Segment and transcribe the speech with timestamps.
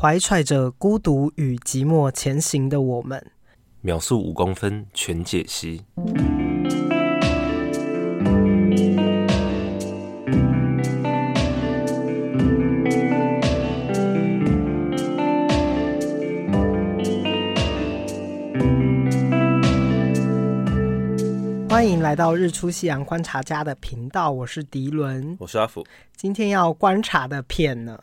[0.00, 3.32] 怀揣着孤独与寂寞前行的我们，
[3.80, 5.82] 秒速五公分全解析。
[21.68, 25.84] 欢迎来到日出夕阳观察家的频道，我是迪伦，我是阿福。
[26.14, 28.00] 今天要观察的片呢，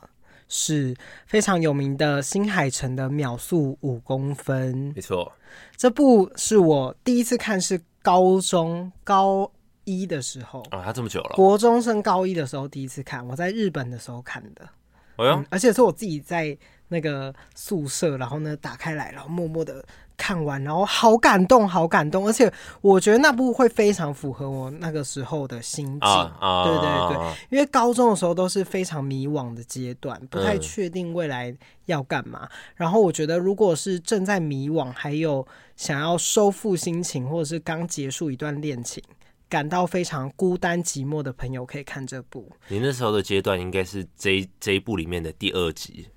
[0.48, 4.92] 是非常有名的新海诚的《秒速五公分》。
[4.96, 5.32] 没错，
[5.76, 9.52] 这部是我第一次看，是高中高
[9.84, 14.70] 一的时候啊，他这么久了，国中升高一的时候第一次看，我在日本的时候看的。
[15.18, 19.84] 哎呦，嗯，而且是我自己在那个宿舍，然后呢打开来，然后默默的。
[20.18, 22.52] 看完，然后好感动，好感动，而且
[22.82, 26.10] 我觉得那部会非常符合我那个时候的心境。
[26.10, 31.56] 啊啊、对对对，因为高中的时候都是非常迷惘的阶段，不太确定未来
[31.86, 32.42] 要干嘛。
[32.44, 39.04] 嗯、然后我觉得，如果是正在迷惘，还有想要收复心情，或者是刚结束一段恋情，
[39.50, 42.50] 感到非常孤单寂寞的朋友，可以看这部。
[42.68, 46.08] 你那时候的阶段应该是这一这一部里面的第二集。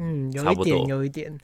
[0.00, 1.36] 嗯，有一点，有一点。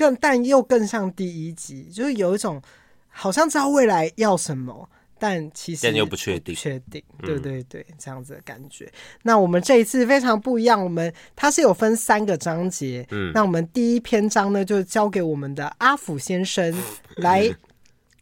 [0.00, 2.62] 更但又更像第一集，就是有一种
[3.10, 8.90] 好像知道未来要什么，但其实又不确定，确定，对对对，嗯、这样子的感觉。
[9.24, 16.74] 那我们这一次非常不一样，我们它是有分三个章节，嗯，那我们第一篇章呢，就交给我们的阿福先生
[17.18, 17.54] 来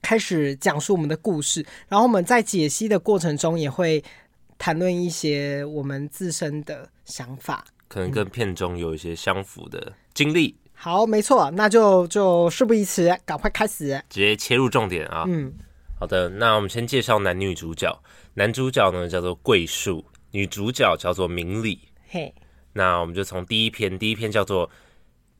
[0.02, 4.02] 开始讲述我们的故事，然后我们在解析的过程中也会
[4.58, 10.56] 谈论一些我们自身的想法，可能跟片中有一些相符的经历。
[10.80, 15.24] 好，没错，那就就事不宜迟，赶快开始，直接切入重点啊。
[15.26, 15.52] 嗯，
[15.98, 18.00] 好的，那我们先介绍男女主角。
[18.34, 21.80] 男主角呢叫做桂树，女主角叫做明理。
[22.08, 22.32] 嘿，
[22.74, 24.70] 那我们就从第一篇，第一篇叫做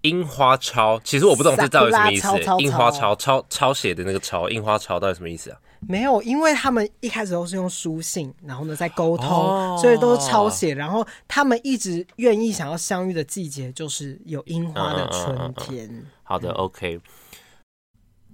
[0.00, 0.98] 樱花抄。
[1.04, 2.28] 其实我不懂这到底什么意思。
[2.58, 5.58] 樱花抄抄抄写的那个抄，樱花抄到底什么意思啊？
[5.86, 10.74] 没有，因为他们一开始都是用书信，然后呢在沟通，哦、所以都是抄写。
[10.74, 15.86] 然后他们一直愿意想要相遇的季节，就是有樱花的春天。
[15.86, 17.00] 嗯嗯嗯嗯、好的、嗯、，OK。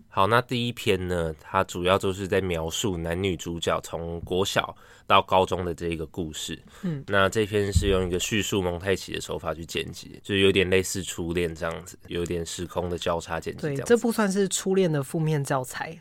[0.09, 4.75] 好，那第一篇呢，它主要就是在描述男女主角从国小
[5.09, 6.57] 到高中的这一个故事。
[6.83, 13.61] 嗯，那这篇是用一个叙述蒙太奇的手法去剪辑，就有点类似初恋这样子，有点时空的交叉剪辑。
[13.63, 15.99] 对，这部算是初恋的负面教材。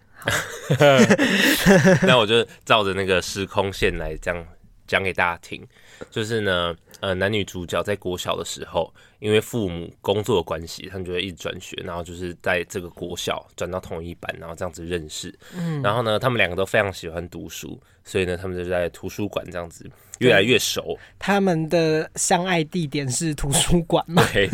[2.08, 4.46] 那我就照着那个时空线来这样
[4.88, 5.66] 讲给大家听，
[6.10, 15.38] 就是呢，呃，男女主角在国小的时候，因为父母工作的关系，他们就会一直转学，然后就是在这个国小转到同一班，然后这样子认识。
[15.54, 19.86] 嗯，然后呢，他们两个都非常喜欢读书，所以呢，他们就在图书馆这样子
[20.20, 20.98] 越来越熟。
[21.20, 24.24] 他们的相爱地点是图书馆嘛？
[24.32, 24.48] 对。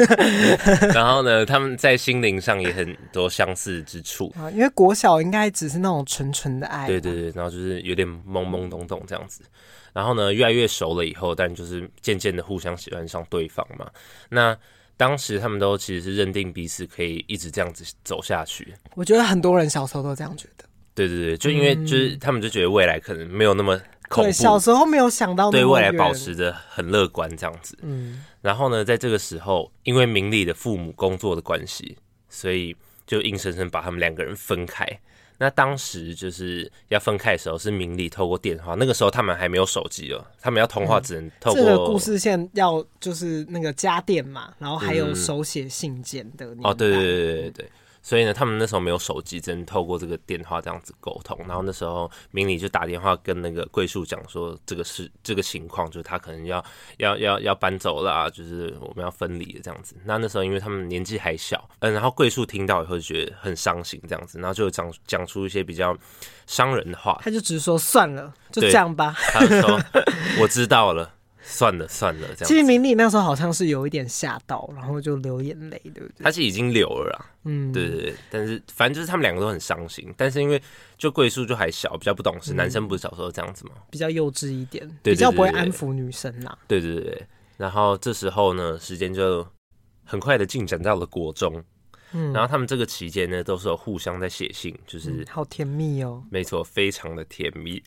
[0.91, 6.87] 然后呢，他们在心灵上也很多相似之处啊，因为国小应该只是那种纯纯的爱。
[6.87, 9.43] 对对对，然后就是有点懵懵懂懂这样子。
[9.99, 13.85] 然后呢，越来越熟了以后，但就是渐渐的互相喜欢上对方嘛。
[14.29, 14.57] 那
[14.95, 18.73] 当时他们都其实是认定彼此可以一直这样子走下去。
[18.95, 20.63] 我觉得很多人小时候都这样觉得。
[20.95, 23.77] 对对对，就因为就是他们就觉得未来可能没有那么
[24.07, 24.29] 恐怖。
[24.29, 27.77] 对，小时候没有想到对未来保持着很乐观这样子。
[27.81, 28.23] 嗯。
[28.39, 31.97] 然后呢，在这个时候，因为明里的父母工作的关系，
[32.29, 32.73] 所以
[33.05, 34.87] 就硬生生把他们两个人分开。
[35.39, 38.75] 那当时就是要分开的时候，是明里透过电话。
[38.75, 46.59] 那个时候他们还没有手机哦，他们要通话只能透过、嗯、这个故事线要就是那个家电嘛，然后还有手写信件的、嗯。
[46.63, 47.71] 哦，对对对对对对。
[48.01, 51.37] 所以呢，他们那时候没有手机，只能透过这个电话这样子沟通。
[51.47, 56.63] 然后那时候，明理就打电话跟那个桂树讲说，这个是这个情况，就是他可能要
[56.97, 59.95] 要要要搬走了啊，就是我们要分离了这样子。
[60.05, 65.95] 那那时候，因为他们年纪还小，嗯，然后桂树听到以后就觉得很伤心这样子，然后就讲讲出一些比较
[66.47, 67.19] 伤人的话。
[67.21, 69.13] 他就只是说算了，就这样吧。
[69.17, 69.79] 他就说
[70.41, 71.11] 我知道了。
[71.49, 72.47] 算了算了，这样。
[72.47, 76.23] 其实明丽那时候好像是有一点吓到，然后就流眼泪，对不对？
[76.23, 78.15] 他是已经流了啦，嗯，对对对。
[78.29, 80.61] 但是反正就是他们两个都很伤心，但是因为
[80.97, 82.53] 就桂树就还小，比较不懂事。
[82.53, 83.71] 嗯、男生不是小时候这样子吗？
[83.89, 86.55] 比较幼稚一点，比较不会安抚女生呐。
[86.67, 87.27] 对对对对。
[87.57, 89.45] 然后这时候呢，时间就
[90.05, 91.63] 很快的进展到了国中。
[92.11, 96.23] 嗯，然后他们这个期间呢，都是有互相在写信，就是、嗯、好甜蜜哦。
[96.29, 97.81] 没错，非常的甜蜜。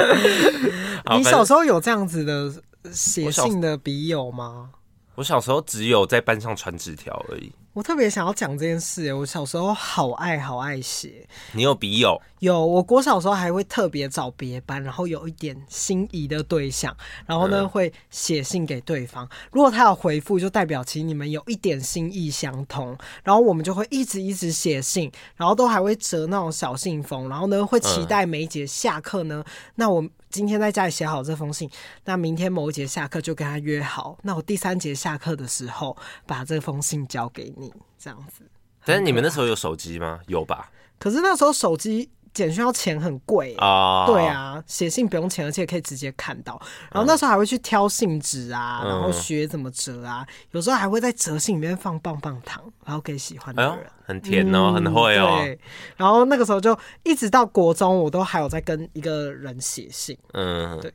[1.16, 2.52] 你小时候有这样子的
[2.90, 4.70] 写信的笔友吗？
[5.14, 7.52] 我小时候只有在班上传纸条而已。
[7.72, 11.26] 我特别想要讲这件事，我小时候好爱好爱写。
[11.52, 12.20] 你有笔友？
[12.38, 16.96] 有，我国小时候还会特别找别班，然后有一点心仪的对象，
[17.26, 19.28] 然后呢、嗯、会写信给对方。
[19.50, 22.96] 如果他有回复，就代表其实你们有一点心意相通。
[23.24, 30.04] 然后我们就会一直一直写信，然后都还会折那种小信封，然后呢会期待每一节下课呢，嗯、那我。
[30.34, 31.70] 今天在家里写好这封信，
[32.06, 35.96] 那明天某一节下课就跟他约好，那我第三节下课的时候
[36.26, 38.42] 把这封信交给你，这样子。
[38.84, 40.18] 但是你们那时候有手机吗？
[40.26, 40.72] 有吧？
[40.98, 42.10] 可是那时候手机。
[42.34, 43.54] 简讯要钱很贵。
[43.58, 46.60] 啊，对啊，写信不用钱，而且可以直接看到。
[46.92, 55.38] 然后那时候还会去挑信纸啊，然后学怎么折啊，有时候还会在折信里面放棒棒糖，然后给喜欢的人，很甜哦，很会哦。
[55.40, 55.58] 对，
[55.96, 60.92] 然后那个时候就一直到国中，我都还有在跟一个人写信，嗯，对，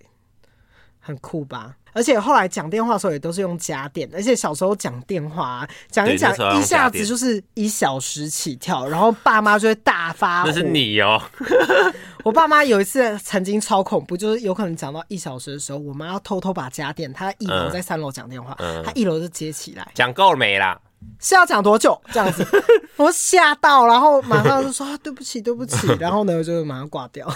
[1.09, 1.73] 很酷吧？
[1.91, 10.49] 而且后来讲电话的时候也都是用家电，而且小时候讲电话讲、啊、一讲一下子就是一小时起跳，然后爸妈就会大发 火。
[10.49, 11.19] 那是你哦！
[12.23, 19.87] 我爸妈有一次曾经超恐怖，就是有可能讲到一小时的时候，我妈要偷偷把家电，她一楼在三楼讲电话，嗯、她一楼就接起来。
[19.95, 20.79] 讲够了没啦？
[21.19, 21.99] 是要讲多久？
[22.11, 22.45] 这样子，
[22.97, 27.27] 我吓到，然后马上就说、啊、对不起，对不起，然后呢就马上挂掉，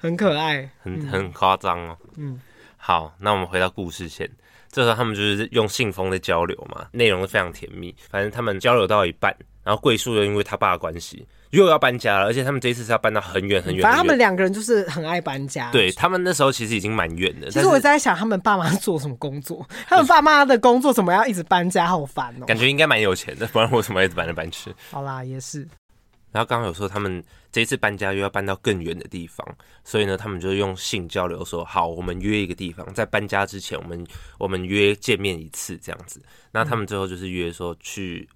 [0.00, 2.40] 很可爱，很很夸张哦，嗯。
[2.84, 4.28] 好，那我们回到故事线。
[4.68, 7.94] 这时候他们就是用信封在交流嘛，内容是非常甜蜜。
[8.10, 9.32] 反正他们交流到一半，
[9.62, 13.84] 然后桂树又因为他爸的关系又要搬家了，而且他们这一次是要搬到很远很远。
[13.84, 15.70] 反正他们两个人就是很爱搬家。
[15.70, 17.48] 对，他们那时候其实已经蛮远的。
[17.52, 19.64] 其实我在想，他们爸妈做什么工作？
[19.86, 22.46] 他们爸妈的工作怎么要一直搬家，好烦哦。
[22.46, 24.74] 感觉应该蛮有钱的，不然为什么一直搬来搬去？
[24.90, 25.68] 好啦，也是。
[26.32, 29.46] 然后刚刚有说他们这一次搬家又要搬到更远的地方，
[29.84, 34.06] 所以呢，他们就用性交流说好，我们约一个地方，在搬家之前，我们
[34.38, 36.22] 我们约见面一次这样子。
[36.50, 38.28] 那他们最后就是约说去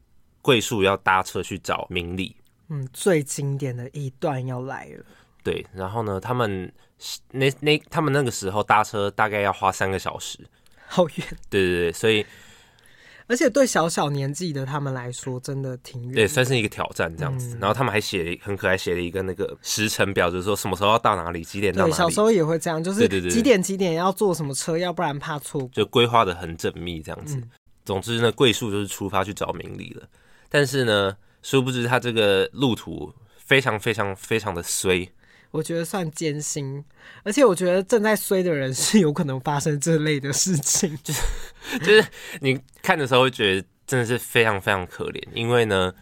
[0.42, 2.36] 桂树要搭车去找明理。
[2.68, 5.04] 嗯，最经典的一段要来了。
[5.42, 6.70] 对，然后呢，他们
[7.30, 10.38] 那那他们那个时候搭车大概要花三个小时，
[10.86, 11.26] 好远。
[11.48, 12.24] 对对对，所以。
[13.28, 16.14] 而且对小小年纪的他们来说，真的挺远。
[16.14, 17.56] 对，算是一个挑战这样子。
[17.56, 21.92] 嗯、然后他们还写很可爱，写了一个那个时程表，就是说什么时候要到哪里，几点到哪里。
[21.92, 25.70] 对，小时候也会这样，就是几点几点要坐什么车，要不然怕错过。
[25.72, 27.36] 就规划的很缜密这样子。
[27.36, 27.50] 嗯、
[27.84, 30.08] 总之呢，桂树就是出发去找明理了。
[30.48, 35.08] 但是呢，殊不知他这个路途非常非常非常的衰。
[35.50, 36.84] 我觉得算艰辛，
[37.22, 42.04] 而且我觉得正在衰的人是有可能发生这类的事情，就 是就是
[42.40, 45.94] 你看的时候会觉得真的是非常非常可怜，因为呢，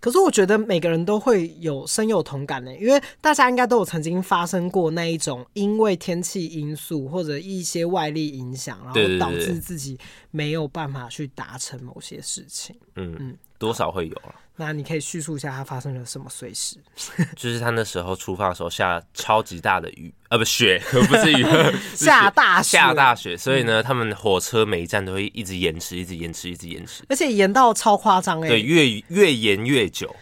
[0.00, 9.98] 可是我觉得每个人都会有深有同感呢，因为大家应该都有曾经发生过那一种因为天气因素或者一些外力影响，然后导致自己
[10.30, 14.34] 没有办法去达成某些事情，嗯嗯，多少会有啊。
[14.60, 16.76] 那你可以叙述一下他发生了什么碎事？
[17.34, 21.42] 就是他那时候出发的时候下超级大的雨，呃，不雪， 不是雨，
[21.96, 23.34] 下大雪，下大雪。
[23.34, 30.14] 所以呢，他们火车每一站都会一直延迟，一直延迟，一直延迟，而且延到超夸张哎，对，越越延越久。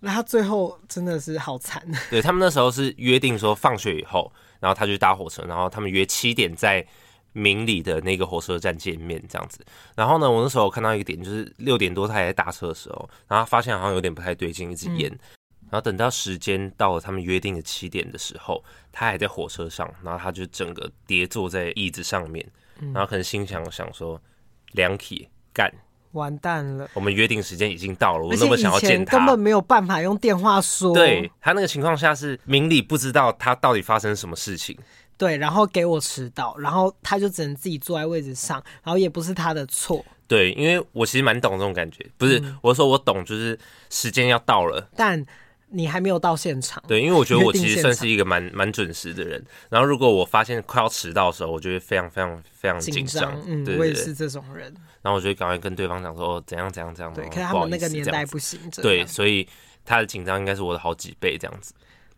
[0.00, 1.82] 那他最后真的是好惨。
[2.08, 6.84] 对，他们那时候是约定说放学以后，然后他就搭火车，然后他们约七点在。
[7.34, 9.62] 明里的那个火车站见面这样子，
[9.96, 15.18] 然后呢，我那时候看到一个点，就是六点多他还在搭车的时候，然后发现好像有点不太对劲，一直延，嗯、
[15.70, 22.46] 然后等到时间到了他们约定的七点的时候，他还在火车上，然后他就整个跌坐在椅子上面，
[22.94, 24.20] 然后可能心想想说，
[24.72, 25.68] 两体干
[26.12, 34.78] 完蛋了，我们约定时间已经到了，我那么想要见他，根本没有办法用电话说，对，他那个情况下是明理不知道他到底发生什么事情。
[35.16, 40.04] 对，然后给我迟到，然后他就只能自己坐在位置上，然后也不是他的错。
[40.26, 43.58] 对，因为我其实蛮懂这种感觉，不是，嗯、我说我懂，就是
[43.90, 45.24] 时间要到了，但
[45.68, 46.82] 你还没有到现场。
[46.88, 53.38] 对，因为我觉得我其实算是一个蛮蛮准时的人，然后如果我发现快要迟到的时候，我就会非常非常非常紧张。
[53.46, 54.74] 嗯，我也是这种人。
[55.02, 57.12] 然后我就会赶快跟对方讲说，哦，怎样怎样怎样。
[57.12, 58.58] 对，可是他们那个年代不行。
[58.80, 59.46] 对，所以
[59.84, 61.74] 他的紧张应该是我的好几倍这样子。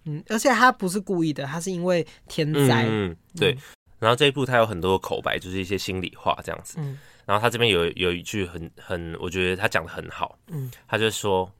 [0.06, 2.86] 嗯，而且他不是故意的，他是因为天灾。
[2.88, 3.52] 嗯，对。
[3.52, 3.58] 嗯、
[3.98, 6.76] 然后这一部他有很多口白，就是一些心里话这样子。
[6.78, 6.98] 嗯。
[7.24, 10.38] 然后他这边有有一句很很，我觉得他讲的很好。
[10.46, 10.70] 嗯。
[10.86, 11.52] 他就说：“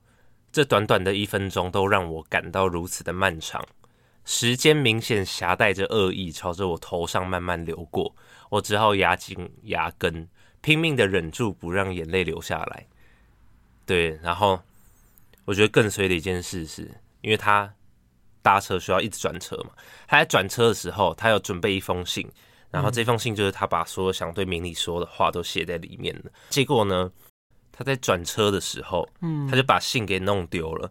[0.49, 3.61] 这短短的一分钟都让我感到如此的漫长，
[4.23, 8.15] 时间明显夹带着恶意朝着我头上慢慢流过，
[8.49, 10.29] 我只好咬紧牙根，
[10.61, 12.87] 拼命的忍住不让眼泪流下来。”
[13.85, 14.17] 对。
[14.23, 14.61] 然后
[15.43, 16.89] 我觉得更衰的一件事是，
[17.19, 17.73] 因为他。
[18.47, 19.71] 搭车需要一直转车嘛？
[20.07, 22.25] 他在转车的时候，他有准备一封信，
[22.71, 26.31] 然后这封信就是他把所有想对明理说的话都写在里面了。
[26.49, 27.11] 结果呢，
[27.73, 30.89] 他在转车的时候，嗯，他就把信给弄丢了。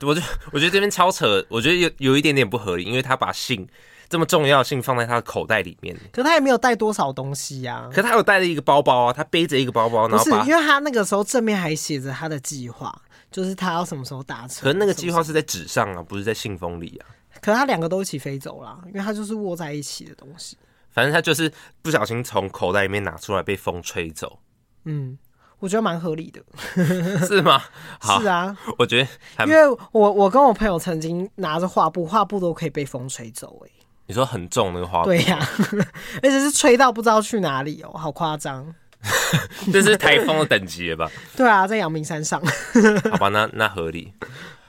[0.00, 3.68] 我就我觉得这边超扯，我觉得有有一点点不合理，因为他把信
[4.08, 7.90] 这么重要的信放在他的口袋里面，可他也没有带多少东西呀、啊。
[7.92, 12.96] 可他有带了一个包包啊，他背着一个包包，然后不是，因为他那个时候正面还写着他的计划，
[13.30, 14.62] 就是他要什么时候达成。
[14.62, 17.06] 可是那个计划是在纸上啊，不是在信封里啊。
[17.40, 20.56] 可是他两个都一起飞走了，因为他就是握在一起的东西。
[20.90, 24.40] 反正他就是不小心从口袋里面拿出来，被风吹走。
[24.84, 25.18] 嗯。
[25.60, 26.40] 我觉得蛮合理的，
[27.26, 27.60] 是吗？
[28.00, 29.02] 是啊，我觉
[29.36, 33.70] 得，因为我我跟我朋友曾经拿着画布，画布都可以被风吹走，哎，
[34.06, 35.06] 你说很重那个画布？
[35.06, 35.48] 对呀、啊，
[36.22, 38.72] 而且是吹到不知道去哪里哦，好夸张，
[39.72, 41.10] 这是台风的等级了吧？
[41.36, 42.40] 对啊，在阳明山上，
[43.12, 44.12] 好吧，那那合理。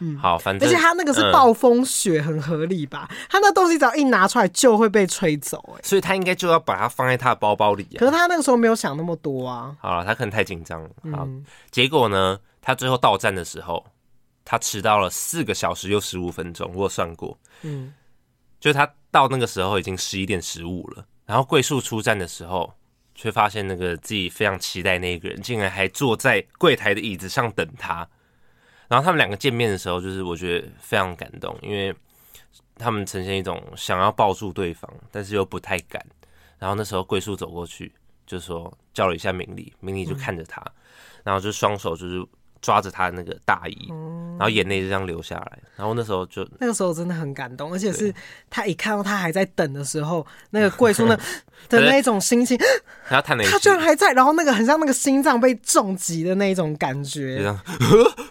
[0.02, 3.06] 嗯，好，反正而且他那个是暴风雪，很合理吧？
[3.12, 8.00] 嗯、他那东西只要一拿出来就会被吹走，哎，所以他应该就要把它放在他的包包里、啊。
[8.00, 9.76] 可是他那个时候没有想那么多啊。
[9.82, 10.90] 好了，他可能太紧张了。
[11.12, 13.86] 好，嗯、结果呢，他最后到站的时候，
[14.46, 17.38] 他迟到了四个小时又十五分钟，我有算过。
[17.64, 17.94] 嗯，
[18.62, 22.74] 就他到那个时候已经十一点十五了，然后桂树出站的时候，
[23.22, 28.08] 却发现那个自己非常期待那个人，竟然还坐在柜台的椅子上等他。
[28.88, 31.94] 然后他们两个见面的时候，就是我觉得非常感动，因为
[32.78, 36.02] 他们呈现一种想要抱住对方，但是又不太敢。
[36.60, 37.92] 然后那时候桂树走过去，
[38.26, 40.66] 就说叫了一下明理，明理就看着他，
[41.26, 42.26] 然后就双手就是
[42.62, 43.88] 抓着他的那个大衣，
[44.38, 45.60] 然后眼泪就这样流下来。
[45.76, 48.14] 然后那时候就那个时候真的很感动，而且是
[48.50, 51.16] 他一看到他还在等的时候，那个桂叔那
[51.70, 52.58] 的那种心情，
[53.08, 57.56] 他他居然还在，然后那个很像那个心脏被重击的那种感觉。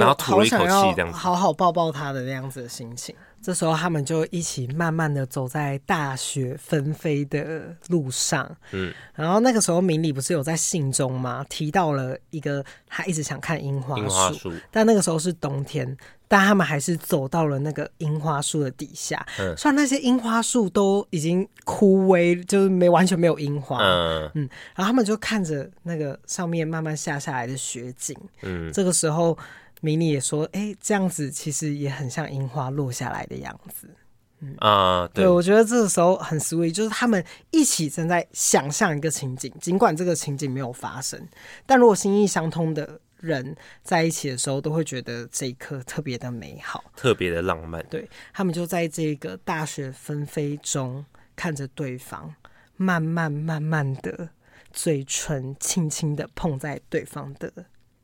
[0.00, 3.14] 然后吐了一口气，这样子，好好抱抱他的那样子的心情。
[3.42, 8.50] 这时候他们就一起慢慢的走在大雪纷飞的路上。
[8.72, 11.46] 嗯，然后那个时候明里不是有在信中吗？
[11.48, 19.24] 提到了一个他一直想看樱花树，樱花树，但那个时候是冬天，但他们还是走到了那个樱花树的底下。
[19.38, 23.78] 嗯，虽然那些樱花树都已经枯萎，就是没完全没有樱花。
[23.80, 28.16] 嗯嗯，然后他们就看着那个上面慢慢下下来的雪景。
[28.42, 29.38] 嗯，这个时候。
[29.80, 33.88] 明里也说：“哎、欸，这样子其实也很像樱花落下来的样子。”
[34.40, 41.26] 嗯啊，对，我觉得这个时候很 sweet，就是他们一起正在想象一个情景，尽管这个情景没有发生，
[41.64, 47.82] 但如果心意相通的人在一起的时候，都会觉得这一刻特别的美好，特别的浪漫。
[47.88, 51.02] 对，他们就在这个大雪纷飞中
[51.34, 52.34] 看着对方，
[52.76, 54.28] 慢慢慢慢的
[54.70, 57.50] 嘴唇轻轻的碰在对方的。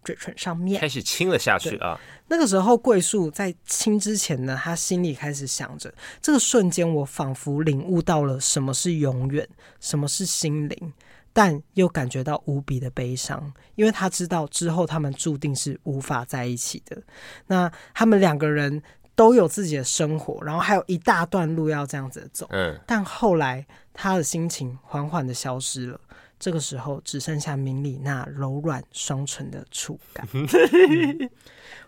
[0.05, 1.99] 嘴唇上面开始亲了下去啊！
[2.29, 9.49] 那个时候，桂树在亲之前呢，他心里开始想着：这个瞬间，我仿佛领悟到了什么是永远，
[9.81, 10.93] 什么是心灵，
[11.33, 17.03] 但又感觉到无比的悲伤，因为他知道之后他们注定是无法在一起的。
[17.47, 18.83] 那他们两个人
[19.15, 22.49] 都有自己的生活，然后还有一大段路要这样子走。
[22.51, 26.01] 嗯，但后来他的心情缓缓的消失了。
[26.43, 30.45] 这个时候只剩下明里那柔软双唇的触感、嗯。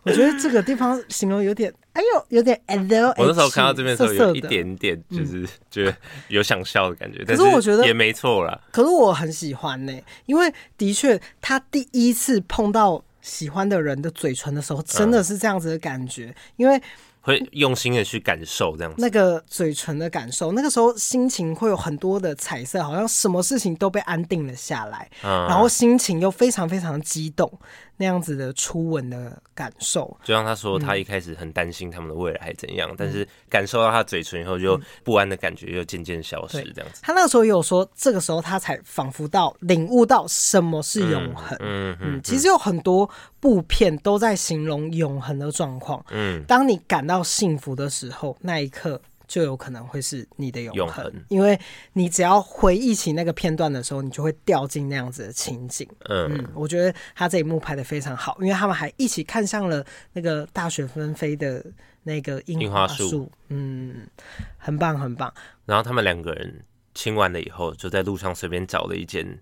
[0.04, 3.08] 我觉得这个地方形容有点，哎呦，有点 L。
[3.16, 5.96] 我那时候看到这边的时候，有一点点就是觉得
[6.28, 7.24] 有想笑的感觉。
[7.24, 8.60] 可是我觉得也没错啦。
[8.70, 16.80] 可是我很喜欢呢、欸，因为的确他第一次碰到喜欢的人的嘴唇的时候，真的是这样子的感觉，嗯、因为。
[17.24, 27.50] 会用心的去感受这样子，那个嘴唇的感受，那个时候心情会有很多的彩色，好像什么事情都被安定了下来，嗯、然后心情又非常非常激动。
[27.96, 36.62] 那样子的初吻的感受，就像他说，他一开始很担心他们的未来还怎样，嗯、但是感受到他嘴唇以后，就不安的感觉又渐渐消失。
[36.72, 41.56] 这样子，他那个时候也有说，这个时候他才仿佛到领悟到什么是永恒。
[41.60, 43.08] 嗯嗯，其实有很多
[43.38, 46.04] 部片都在形容永恒的状况。
[46.10, 49.00] 嗯，当你感到幸福的时候，那一刻。
[49.26, 51.58] 就有可能会是你的永恒，因为
[51.94, 55.88] 你只要回忆起那个片段的时候，你就会掉进那样子的情景。
[56.08, 61.64] 嗯，嗯，我觉得他这一幕拍的非常好，因为他们还一起看上了那个大雪纷飞的
[62.02, 63.30] 那个樱花树。
[63.48, 64.06] 嗯，
[64.58, 65.32] 很棒很棒。
[65.64, 66.62] 然后他们两个人
[66.94, 69.38] 亲完了以后，就在路上随便找了一间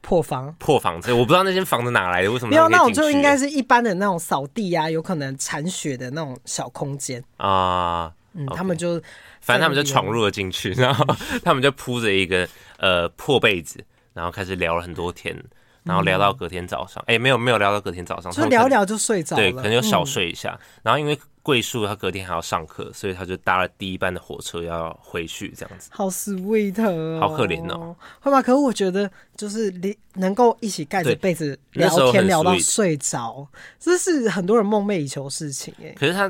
[0.00, 8.12] 破房，破房子，我不知道那间房子哪来的，为什么没有那种就应该是一般的那种扫地啊，有可能铲雪的那种小空间啊。
[8.36, 9.00] 嗯，他们就。
[9.40, 11.04] 反正他们就闯入了进去， 然后
[11.44, 15.36] 他们就铺着一个呃破被子，然后开始聊了很多天。
[15.84, 20.50] 然后聊到隔天早上，哎、没有没有聊到隔天早上，就聊聊就睡着了，对，可能就小睡一下。
[20.60, 21.16] 嗯、然后因为
[21.46, 25.88] 桂树他隔天还要上课，所以他就搭了第一班的火车要回去，这样子。
[25.92, 27.94] 好 sweet，、哦、好可怜哦。
[28.18, 28.42] 会吗？
[28.42, 33.46] 可是我觉得就是你能够一起盖着被子聊天聊到睡着，
[33.78, 35.94] 这是很多人梦寐以求的事情哎。
[35.96, 36.28] 可是他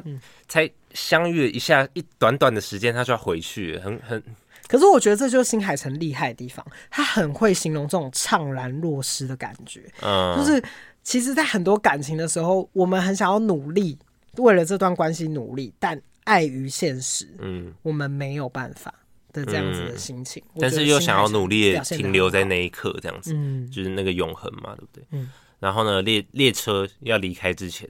[0.48, 4.22] 才相遇了一下，一短短的时间他就要回去，很很。
[4.68, 9.80] 可是我觉得这就是新海诚厉害的地方，他很会形容这种怅然若失的感觉。
[10.02, 10.62] 嗯，就是
[11.02, 13.96] 其实，在很多感情的时候，我们很想要努力，
[14.38, 18.94] 为了这段关系努力，但碍于现实，嗯，我们没有办法
[19.32, 20.42] 的这样子的心情。
[20.54, 25.04] 嗯、但是又想要努力停留在那一刻，这样子，嗯，就是那个永恒嘛，对不对？
[25.10, 25.30] 嗯。
[25.58, 27.88] 然后呢，列列车要离开之前，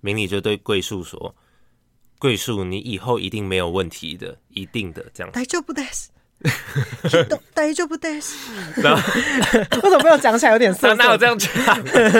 [0.00, 1.34] 明里就对桂树说。
[2.18, 5.32] 桂树，你以后一定没有问题的，一定的这样。
[5.32, 6.08] 大丈夫です。
[7.54, 8.34] 大丈夫です。
[8.76, 9.02] 然后
[9.82, 10.94] 为什么没有讲起来有点色？
[10.94, 11.52] 哪有这样讲？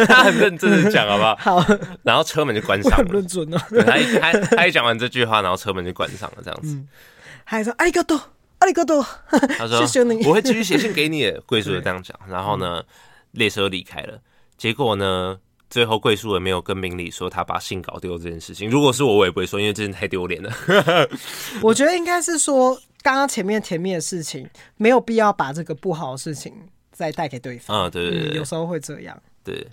[0.07, 1.61] 他很认真的讲，好不好？
[1.61, 1.77] 好。
[2.03, 2.97] 然后车门就关上了。
[2.99, 3.59] 很认真哦。
[3.87, 6.75] 他一他他一讲完这句话，然后车门就关上了，这样子。
[6.75, 6.89] 嗯。
[7.45, 8.21] 还说阿里嘎多，
[8.59, 9.05] 阿里嘎多。
[9.59, 12.17] 他说：“谢谢你，我会继续写信给你。”桂树就这样讲。
[12.29, 12.83] 然后呢，
[13.33, 14.19] 列车离开了。
[14.59, 15.39] 结果呢？
[15.71, 18.69] 最后，桂树也没有跟明理说他把信搞丢这件事情。
[18.69, 20.53] 如果是我，我也不会说，因为真的太丢脸了。
[21.63, 26.53] 我觉得应该是说，刚刚前面甜蜜的事情，没有必要把这个不好的事情
[26.93, 27.85] 再带给对方。
[27.85, 29.21] 啊，对对对，嗯，有时候会这样。
[29.43, 29.67] 对，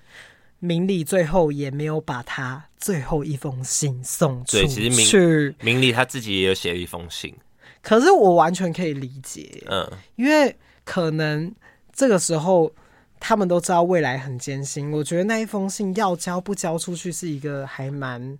[0.60, 4.64] 明理最后也没有把他最后一封信送出去。
[4.64, 7.36] 对，其实明明里他自己也有写了一封信，
[7.82, 9.64] 可是我完全可以理解。
[9.68, 11.54] 嗯，因为可能
[11.94, 12.72] 这个时候。
[13.20, 18.38] 他们都知道未来很艰辛，我觉得那一封信要交不交出去是一个还蛮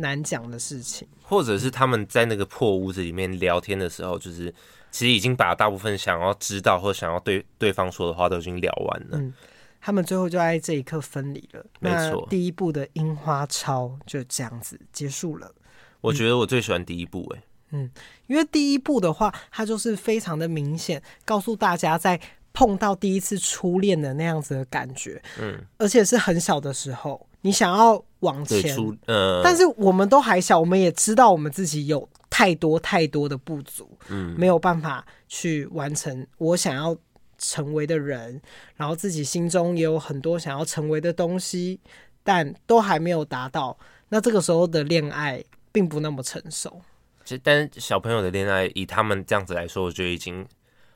[0.00, 1.06] 难讲的事情。
[1.22, 4.52] 或者是他们在那个破屋子里面聊天的时候，就是
[4.90, 9.18] 其实已经把大部分想要知道或想要对对方说的话都已经聊完了。
[9.18, 9.32] 嗯，
[9.80, 11.64] 他们最后就在这一刻分离了。
[11.78, 15.54] 没错，第一部的樱花超就这样子结束了。
[16.00, 17.90] 我觉得我最喜欢第一部，哎，嗯，
[18.26, 22.20] 因为第一部的话，它就是非常的明显，告诉大家在。
[22.52, 36.96] 碰到第一次初恋的那样子的感觉，嗯，而且是很小的时候，你想要往前，呃，但是我们都还小，我们也知道我们自己有太多太多的不足，嗯，没有办法去完成我想要
[37.38, 38.40] 成为的人，
[38.76, 41.80] 然后自己心中也有很多想要成为的东西，
[42.22, 43.78] 但都还没有达到。
[44.10, 45.42] 那这个时候的恋爱
[45.72, 46.82] 并不那么成熟。
[47.24, 50.46] 其实，但小朋友的恋爱，以他们这样子来说，我觉得已经。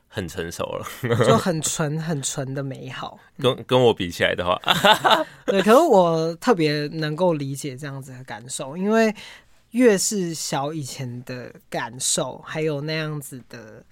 [0.07, 0.85] 很成熟了，
[1.25, 3.19] 就很纯 很纯的美好。
[3.37, 4.57] 跟跟我比起来的话，
[5.45, 9.13] 对，可是我特别能够理解这样子的感受，因为
[9.71, 13.83] 越是小以前的感受，还有那样子的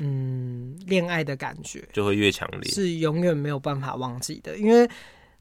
[0.00, 4.58] 嗯恋爱的感觉，就会越强烈，是永远没有办法忘记的。
[4.58, 4.86] 因为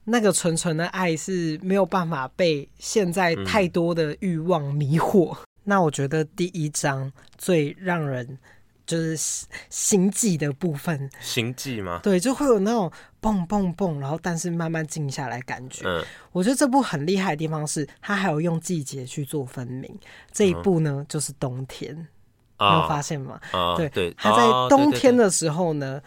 [0.05, 5.35] 那个纯纯的爱是没有办法被现在太多的欲望迷惑。
[5.35, 8.37] 嗯、那我觉得第一章最让人。
[8.85, 11.99] 就是心悸的部分，心悸吗？
[12.03, 15.87] 对，就会有那种蹦蹦蹦，然后但是慢慢静下来感觉。
[15.87, 19.91] 嗯，我觉得这部很厉害的地方是，它还有用季节去做分明。
[20.31, 23.39] 这一部呢，嗯、就是冬天，你有发现吗？
[23.51, 26.01] 啊、对对，他在冬天的时候呢，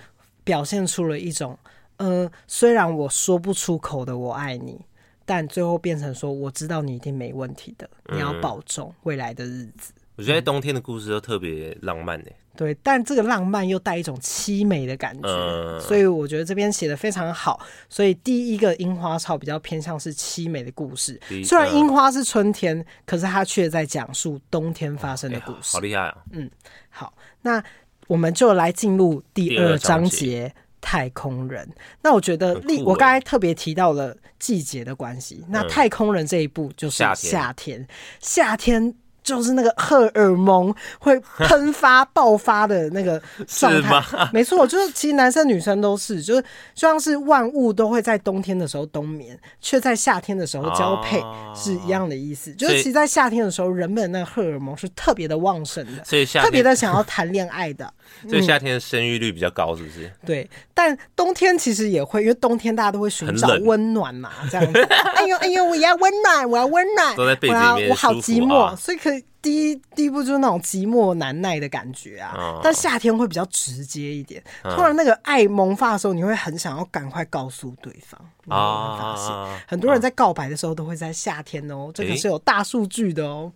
[0.44, 1.58] 表现出了一种，
[1.96, 4.80] 呃，虽然我说不出口的我爱你，
[5.24, 9.92] 但最后变成说，我知道你一定没问题的，你要保重未来的日子。
[9.96, 12.26] 嗯、我觉得冬天的故事都特别浪漫呢。
[12.58, 17.64] 对，但这个浪漫又带一种凄美的感觉，呃、所以我觉得这边写的非常好。
[17.88, 25.74] 所以第一个樱花草比较偏向是凄美的故事，一虽然樱花是春天，呃、可是它却在讲述冬天发生的故事。
[25.74, 26.16] 好厉害啊！
[26.32, 26.50] 嗯，
[26.90, 27.62] 好，那
[28.08, 31.68] 我们就来进入第二章节——太空人。
[32.02, 37.88] 那我觉得，例我刚才特别提到了季节的关系，那太空人这一部就是夏天，夏天。
[38.20, 38.94] 夏天
[39.28, 46.42] 就是那个荷尔蒙会喷发、爆发的那个 状态， 没错，就是其实男生女生都是，就是
[46.74, 51.22] 就像是万物都会在冬天的时候冬眠，却在夏天的时候交配，
[51.54, 52.52] 是一样的意思。
[52.54, 57.92] 就是其实，在夏天的时候，人们的那个荷尔蒙是特别的旺盛的，所以 特别的想要谈恋爱的。
[58.28, 60.10] 所以夏天的生育率比较高，是不是？
[60.24, 64.80] 对，但冬天其实也会，因为冬天大家都会寻找温暖嘛，这样子。
[65.14, 69.17] 哎呦哎呦，我要温暖，我要温暖，我在被子里面，我好寂寞，所以可以。
[69.40, 74.42] 第一第一步就是那种寂寞难耐的感觉啊，哦、但夏天会比较直接一点。
[74.62, 78.20] 嗯、突然那个爱萌发的时候，你会很想要赶快告诉对方。
[78.48, 83.52] 啊、哦，发现很多人在告白的时候都会在夏天哦，这个是有大数据的哦。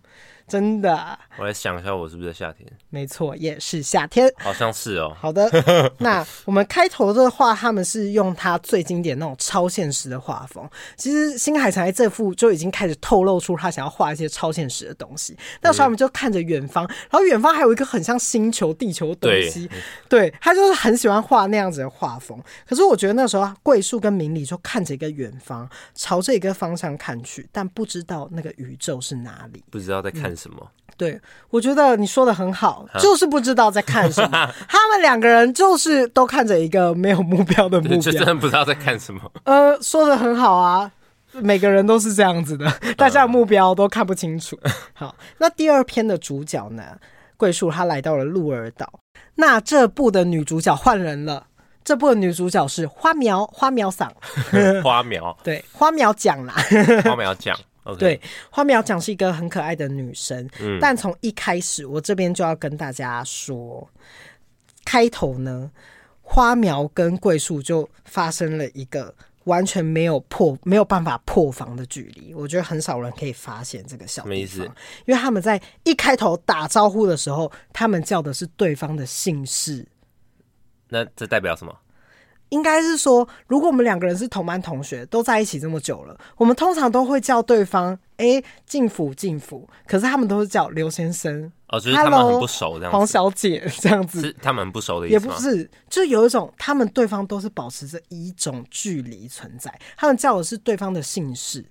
[0.47, 1.17] 真的。
[1.37, 2.67] 我来想一下，我是不是在夏天？
[2.89, 5.15] 没错，也是夏天，好像是哦。
[5.19, 5.49] 好的，
[5.99, 10.69] 那我们开头的话，他们是用他最经典那种超现实的画风。
[10.95, 15.35] 其实新海诚这幅就已经开始透露出他想要画一些超现实的东西。
[15.61, 19.67] 那时候我们就看着远方，然后远方还有一个很像星球、地球的东西。
[20.07, 22.39] 对，对他就是很喜欢画那样子的画风。
[22.67, 30.57] 可是我觉得那时候桂树跟明里就看着一个远方，朝这个方向看去，但不知道那个宇宙是哪里，不知道在看什么。
[30.61, 31.19] 嗯对，
[31.49, 34.53] 我觉得你说的很好，就是不知道在看什么。
[34.69, 39.19] 他们两个人就是都看着一个没有目标的目标，就真的不知道在看什么。
[39.45, 40.91] 呃，说的很好啊，
[41.31, 44.55] 每个人都是这样子的，大家的目标都看不清楚。
[44.93, 46.83] 好，那第二篇的主角呢？
[47.37, 48.87] 桂树他来到了鹿儿岛。
[49.35, 51.47] 那这部的女主角换人了，
[51.83, 54.09] 这部的女主角是花苗花苗嗓，
[54.83, 56.53] 花苗对 花苗讲啦，
[57.03, 57.57] 花苗讲。
[57.97, 58.19] 对，
[58.49, 63.89] 花苗讲是一个很可爱的女生，嗯、但从一开始，我这边就要跟大家说，
[64.85, 65.69] 开头呢，
[66.21, 72.33] 花苗跟桂树就发生了一个完全没有破、没有办法破防的距离。
[72.33, 74.65] 我觉得很少人可以发现这个小地方，
[75.05, 79.85] 因为他们在一开头打招呼的时候，他们叫的是对方的姓氏。
[80.87, 81.77] 那这代表什么？
[82.53, 91.51] 应该是说，如果我们两个人是同班同学，都在一起这么久了，我们通常都会叫对方“哎、欸，进府进府”，可是他们都是叫刘先生。
[91.69, 92.95] 哦，就是他们很不熟这样子。
[92.95, 95.13] 黄小姐这样子，是他们很不熟的意思。
[95.13, 99.73] 也不是，就有一种他们对方都是保持着一种距离存在。
[99.97, 101.65] 他们叫的是对方的姓氏，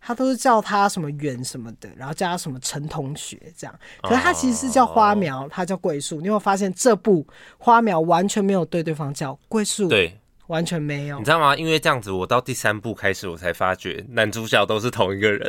[0.00, 3.74] 他都是叫他什么远什么的，然后叫他什么陈同学这样。
[4.00, 6.20] 可是他其实是叫花苗，他叫桂树。
[6.20, 7.26] 你有发现这部
[7.58, 9.88] 花苗完全没有对对方叫桂树？
[9.88, 10.16] 对。
[10.50, 11.54] 完全没有，你知道吗？
[11.56, 15.48] 因为这样子，我到第三部开始，我才发觉男主角都是同一个人，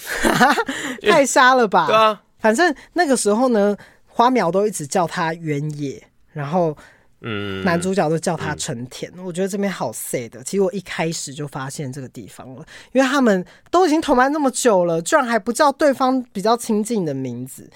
[1.10, 1.86] 太瞎了吧？
[1.86, 3.74] 对啊，反正那个时候呢，
[4.06, 6.76] 花苗都一直叫他原野，然后
[7.22, 9.10] 嗯，男主角都叫他成田。
[9.16, 10.42] 嗯、我觉得这边好 sad 的。
[10.42, 17.70] 其实我一开始就发现这个地方了，因为他们都已经同班那么久了，居然还不叫对方比较亲近的名字。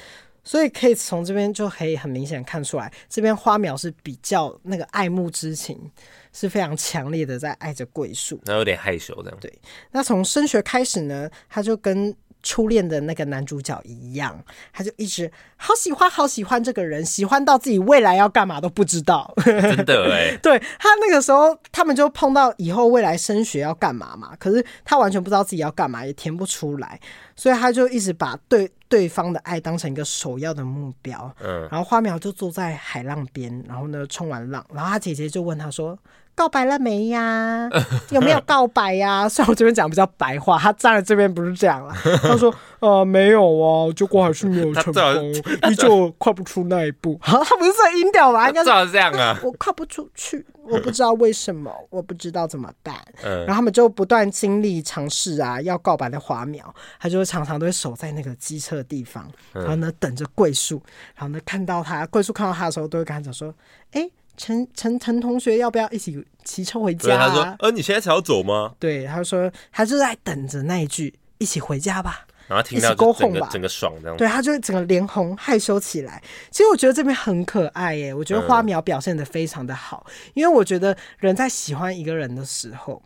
[0.47, 5.91] 所以可以从这边就可以很明显看出来，这边花苗是比较那个爱慕之情
[6.33, 9.39] 是非常强烈的，在爱着桂树，那有点害羞这样。
[9.41, 9.53] 对，
[9.91, 19.33] 那从升学开始呢，他就跟初恋的那个男主角一样，他就一直好喜欢好喜欢这个人，喜欢到自己未来要干嘛都不知道。
[19.45, 27.01] 真的哎，对他那个时候，他们就碰到以后未来升学要干嘛嘛，可是他完全不知道自己要干嘛，也填不出来，
[27.35, 31.35] 所以他就一直把对对方的爱当成一个首要的目标。
[31.43, 35.99] 嗯，然后花苗就坐在海浪边，然后呢冲完浪，然后他姐姐就问他说。
[36.37, 37.69] 告白了没呀？
[38.11, 39.27] 有没有告白呀？
[39.29, 41.95] 虽然我这边讲比较白话，他站在这边不是这样了。
[42.23, 45.35] 他说：“呃，没有啊，结果还是没有成功，
[45.71, 48.47] 依旧跨不出那一步。”好，他不是这音调吧？
[48.49, 49.41] 应该是这样啊。
[49.43, 52.95] 我跨不出去，我不知道为什么，我不知道怎么办。
[53.23, 60.83] 然后他们就不断经历尝试啊，要告白的花苗，他就常常都会守在那个机车的地方，然后呢等着桂树，
[61.15, 63.55] 然后呢看到他，桂树看到他的时候，都会跟他讲说
[63.93, 67.17] ：“哎。”陈陈陈同学，要不要一起骑车回家？
[67.17, 74.17] 他说：“呃，你现在才要走吗？”对，他说他就在等着那一句“一起回家吧”，然后听到勾哄吧整个爽这样。
[74.17, 76.23] 对，他就整个脸红害羞起来。
[76.51, 83.03] 其实我觉得这边很可爱耶，我觉得花苗表现的非常的好，嗯、因为我觉得人在喜欢一个人的时候，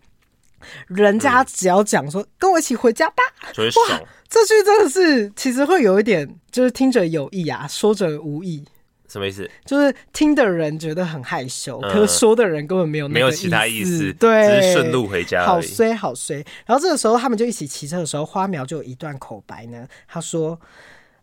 [0.89, 3.89] 人家只要讲说、嗯、跟我一起回家吧，就会爽。
[3.91, 8.65] 哇，这句真的是其实会有一点，就是听者有意啊，说者无意。
[9.11, 9.51] 什么意思？
[9.65, 15.45] 就是听的人觉得很害羞，嗯、可是说的人根本没有没有其他意思，对，只是顺路回家。
[15.45, 16.37] 好衰好衰。
[16.65, 19.89] 然后这个时候他们就一起骑车的时候，花苗就有一段口白呢。
[20.07, 20.61] 他说：“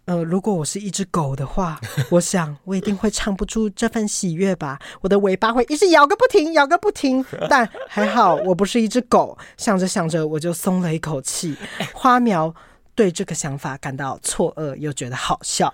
[0.03, 1.79] 呃，如果我是一只狗的话，
[2.11, 4.77] 我想我一定会唱不出这份喜悦吧。
[4.99, 7.23] 我的尾巴会一直摇个不停，摇个不停。
[7.49, 9.37] 但还好我不是一只狗。
[9.55, 11.55] 想着想着，我就松了一口气。
[11.93, 12.53] 花苗。”
[12.97, 15.71] 对这个想法感到错愕，又觉得好笑。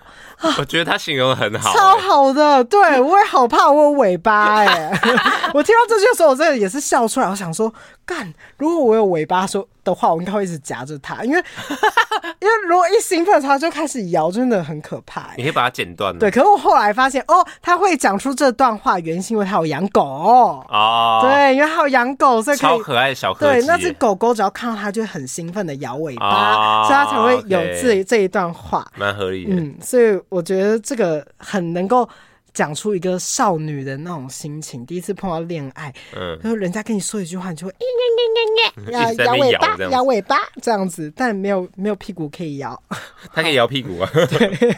[0.60, 2.62] 我觉得他形容得很好，欸，超好的。
[2.66, 5.00] 对，我也好怕我有尾巴哎，欸。
[5.56, 7.28] 我听到这句的时候，我真的也是笑出来。
[7.30, 7.74] 我想说，
[8.06, 11.38] 干，如果我有尾巴说的话，我应该会一直夹着它，因为
[12.40, 15.34] 因为如果一兴奋，它就开始摇，真的很可怕，欸。
[15.38, 16.18] 你可以把它剪断。
[16.18, 21.20] 对，可是我后来发现，哦，他会讲出这段话，原因是因为他有养狗哦。
[21.24, 29.56] 对，因为他有养狗，所以可以超可爱的小柯对，那只狗狗只要看到它，就会很兴奋的摇尾巴，哦，所以它才会有这这一段话，蛮合理的。
[29.56, 32.08] 嗯，所以我觉得这个很能够
[32.54, 37.74] 讲出一个少女的那种心情，第一次碰到恋爱，嗯，然后人家跟你说一句话，你就会
[38.86, 42.82] 摇摇尾巴，摇尾巴这样子，但没有没有屁股可以摇，
[43.34, 44.76] 他可以摇屁股啊，对，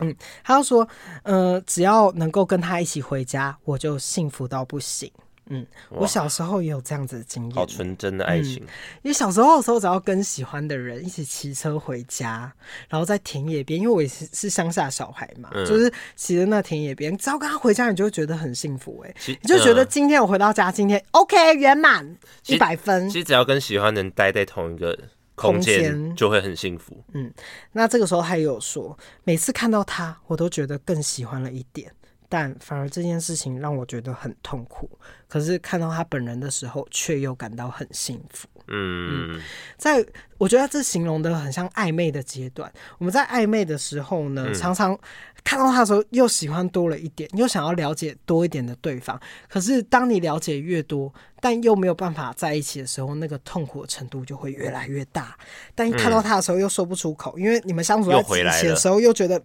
[0.00, 0.86] 嗯，他就说，
[1.22, 5.10] 呃，只要能够跟他一起回家，我就幸福到不行。
[5.48, 8.56] 嗯，我小时候也有这样子的经验，好纯真的爱情。
[8.56, 8.66] 嗯，
[9.02, 12.52] 因为小时候的时候，只要跟喜欢的人一起骑车回家，
[12.88, 23.08] 然后在田野边，因为我也是是乡下小孩嘛，嗯、就是骑着那田野边，只要跟他回家，你就会觉得很幸福哎，其你就觉得今天我回到家，今天 OK 圆满一百分。
[23.08, 24.98] 其实只要跟喜欢的人待在同一个
[25.36, 27.04] 空间，就会很幸福。
[27.12, 27.32] 嗯，
[27.70, 31.92] 那这个时候他也有说，每次看到他，我都觉得更喜欢了一点。
[32.28, 34.88] 但反而这件事情让我觉得很痛苦，
[35.28, 38.48] 可是看到他本人的时候，却又感到很幸福。
[38.68, 39.42] 嗯，嗯，
[39.76, 40.04] 在
[40.38, 42.70] 我觉得这形容的很像暧昧的阶段。
[42.98, 44.98] 我们在暧昧的时候呢，嗯、常常
[45.44, 49.20] 看到他的时候，又喜欢多了一点，又想要了解多一点的对方。
[49.48, 55.38] 可是当你了解越多，但又没有办法在一起的时候，那个痛苦的程度就会越来越大。
[55.76, 59.40] 但一看到他的时候，又说不出口，嗯、因为你们相处在一起的时候，又觉得。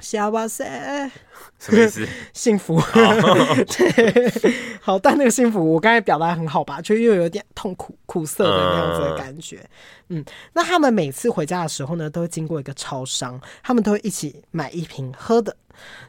[0.00, 1.10] 小哇塞，
[1.58, 2.06] 什么意思？
[2.32, 2.80] 幸福。
[3.76, 9.64] 对，好，但那个幸福，我刚才表达很好吧，就又有点痛苦、苦涩的那样子的感觉。
[10.08, 15.56] 嗯，那他们每次回家的时候呢，都会经过一个超商，他们都会一起买一瓶喝的。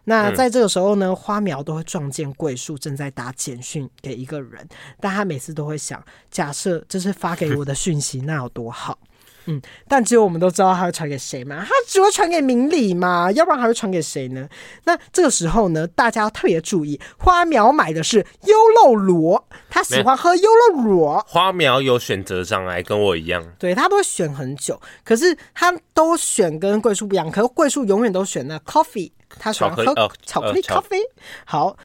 [0.04, 4.68] 那在这个时候呢，花苗都会撞见桂树正在打简讯给一个人，
[5.00, 8.98] 但他每次都会想，假设这是发给我的讯息，那有多好。
[9.46, 11.66] 嗯，但只有我们都知道他会传给谁嘛？
[11.68, 13.32] 他只会传给明理嘛？
[13.32, 14.48] 要不然还会传给谁呢？
[14.84, 21.20] 那这个时候呢，大家要特别注意，花苗买的是优酪乳，他喜欢喝优酪乳。
[21.26, 23.44] 花苗有选择障碍，跟我一样。
[23.58, 27.32] 对，他都会选很久，可是他都选跟桂树不一样。
[27.32, 29.84] 可是桂树永远都选那 coffee，他喜欢喝
[30.26, 31.00] 巧克力咖啡。
[31.46, 31.76] 好。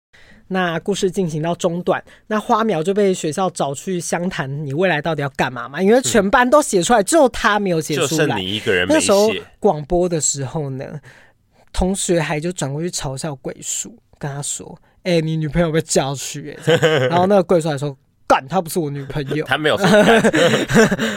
[0.48, 5.82] 那故事进行到中段，那花苗就被学校找去相谈，你未来到底要干嘛嘛？
[5.82, 8.06] 因为全班都写出来，只有他没有写出来。
[8.06, 8.86] 就剩你一个人。
[8.88, 9.28] 那时候
[9.58, 10.84] 广播的时候呢，
[11.72, 16.56] 同学还就转过去嘲笑鬼叔，跟他说：“哎、欸，你女朋友被叫去。”
[17.10, 17.96] 然后那个桂叔还说
[18.28, 19.74] ：“干，她不是我女朋友。”他没有。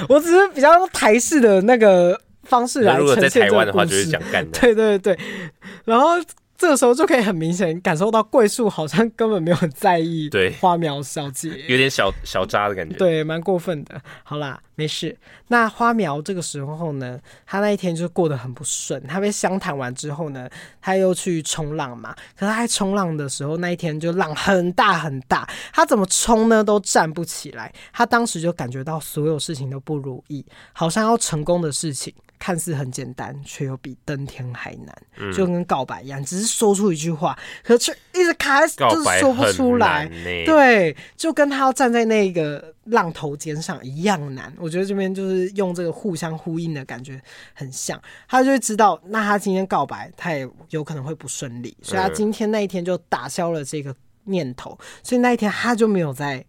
[0.09, 3.29] 我只是比较用台式的那个方式来呈现这个故事。
[3.29, 4.43] 如果在台湾的话，就是讲干。
[4.49, 5.15] 对对对，
[5.85, 6.15] 然后。
[6.59, 13.99] 这个时候就可以很明显感受到桂树好像根本没有在意 对花苗小姐，有点小小渣的感觉，对，蛮过分的。
[14.23, 15.17] 好啦，没事。
[15.47, 19.01] 那花苗这个时候呢，他那一天就过得很不顺。
[19.07, 20.49] 他被相谈完之后呢，
[20.81, 22.13] 他又去冲浪嘛。
[22.37, 27.73] 可是他在冲浪的时候，那一天就浪很大很大，他怎么冲呢都站不起来。
[27.93, 32.13] 他当时就感觉到所有事情都不如意，好像要成功的事情。
[32.39, 40.09] 看似很简单，却又比登天还难，嗯、就跟告白一样，只是说出一句话，可是却一直卡在，就是说不出来。
[40.45, 44.51] 对，就跟他要站在那个浪头尖上一样难。
[44.57, 47.21] 我觉得这边就是用这个互相呼应的感觉
[47.53, 56.45] 很像，他就会知道，那他今天告白，他也有可能会不顺利，所以他今天那一天就打消了这个念头，嗯、所以那一天他就没有在。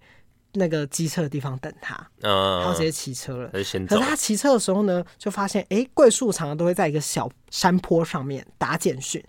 [0.55, 3.49] 那个机车的地方等他，嗯，他直接骑车了。
[3.51, 9.23] 可是他骑车的时候呢，就发现，哎、欸，桂树常常都会在一个小山坡上面打简讯，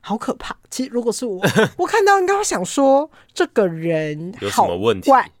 [0.00, 0.54] 好可怕。
[0.70, 1.40] 其实如果是我，
[1.78, 5.08] 我看到应该会想说，这个人有什么问题？
[5.08, 5.30] 怪，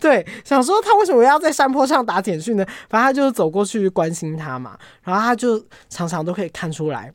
[0.00, 2.64] 对，想说他为什么要在山坡上打简讯呢？
[2.88, 7.12] 反正他就走过去关心他嘛，然后他就常常都可以看出来，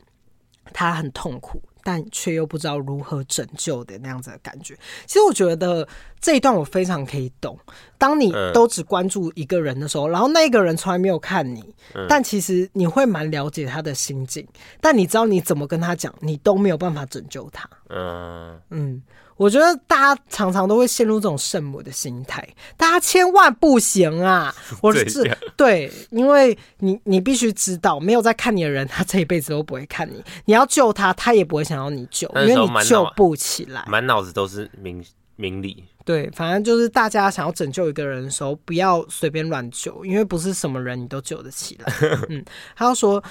[0.72, 1.60] 他很痛苦。
[1.86, 4.76] 但却又不知道如何拯救的那样子的感觉。
[5.06, 5.86] 其实我觉得
[6.20, 7.56] 这一段我非常可以懂。
[7.96, 11.62] 当你都只关注一个人的时候，然后那个人从来没有看你，
[12.08, 14.44] 但其实你会蛮了解他的心境。
[14.80, 17.70] 但你知道你怎么跟他讲，你都没有办法拯救他。
[17.90, 19.02] 嗯嗯。
[19.36, 22.46] 我觉得大家常常都会陷入这种圣母的心态，
[22.76, 24.54] 大家千万不行啊！
[24.80, 30.24] 我是对，因为你你必须知道，没有在看你的人，他这一辈子都不会看你。
[30.46, 33.84] 你要救他，他也不会想要你救，因为你救不起来。
[33.86, 35.04] 满脑子都是名
[35.36, 35.84] 名利。
[36.04, 41.92] 对，反正就是大家想要拯救一个人的时候，不要随便乱救，因为不是什么人你都救得起来。
[42.30, 42.42] 嗯，
[42.74, 43.22] 他要说，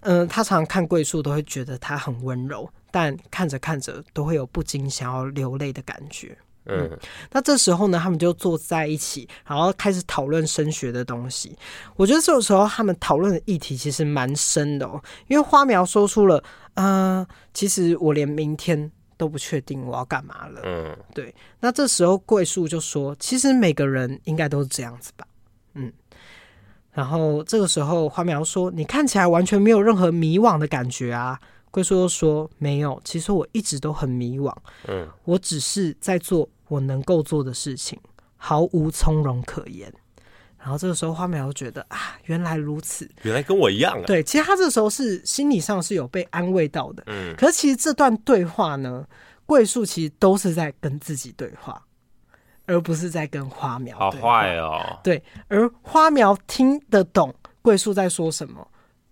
[0.00, 2.68] 嗯、呃，他常常看桂树都会觉得他很温柔。
[2.94, 6.38] 但看着看着都会有不禁想要流泪的感觉。
[6.66, 6.88] 嗯，
[7.32, 11.58] 那这时候呢，他们就坐在一起，然后开始讨论升学的东西。
[11.96, 16.40] 我觉得这个时候他们讨论的议题其实蛮深的哦，因为花苗说出了，
[16.74, 20.60] 呃，其实我连明天都不确定我要干嘛了。
[20.62, 21.34] 嗯，对。
[21.58, 25.26] 那这时候桂树就说，其实每个人应该都是这样子吧。
[25.74, 25.92] 嗯，
[26.92, 31.40] 然后这个时候花苗说，你看起来完全没有任何迷惘的感觉啊。
[31.74, 34.54] 桂树又说：“没有，其实我一直都很迷惘。
[34.86, 37.98] 嗯，我只是在做我能够做的事情，
[38.36, 39.92] 毫无从容可言。”
[40.56, 44.04] 然后这个时候，花苗觉得啊，原来如此，原来跟我一样啊。
[44.06, 47.02] 对，其实他这个时候是心理上是有被安慰到的。
[47.08, 49.04] 嗯，可是其实这段对话呢，
[49.44, 51.84] 桂树其实都是在跟自己对话，
[52.66, 53.98] 而不是在跟花苗。
[53.98, 54.96] 好坏哦。
[55.02, 58.64] 对，而花苗听得懂桂树在说什么，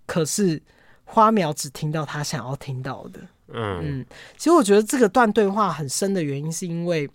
[0.06, 0.62] 可是
[1.12, 3.20] 花苗只听到他想要听到的。
[3.48, 4.06] 嗯嗯，
[4.38, 7.08] 其实我觉得这个段对话很深的原因，是因为。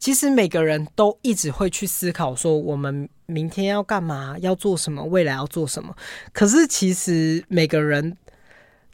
[0.00, 5.92] 其实每个人都一直会去思考说，我们明天要干嘛，要做什么，未来要做什么。
[6.32, 8.16] 可是其实每个人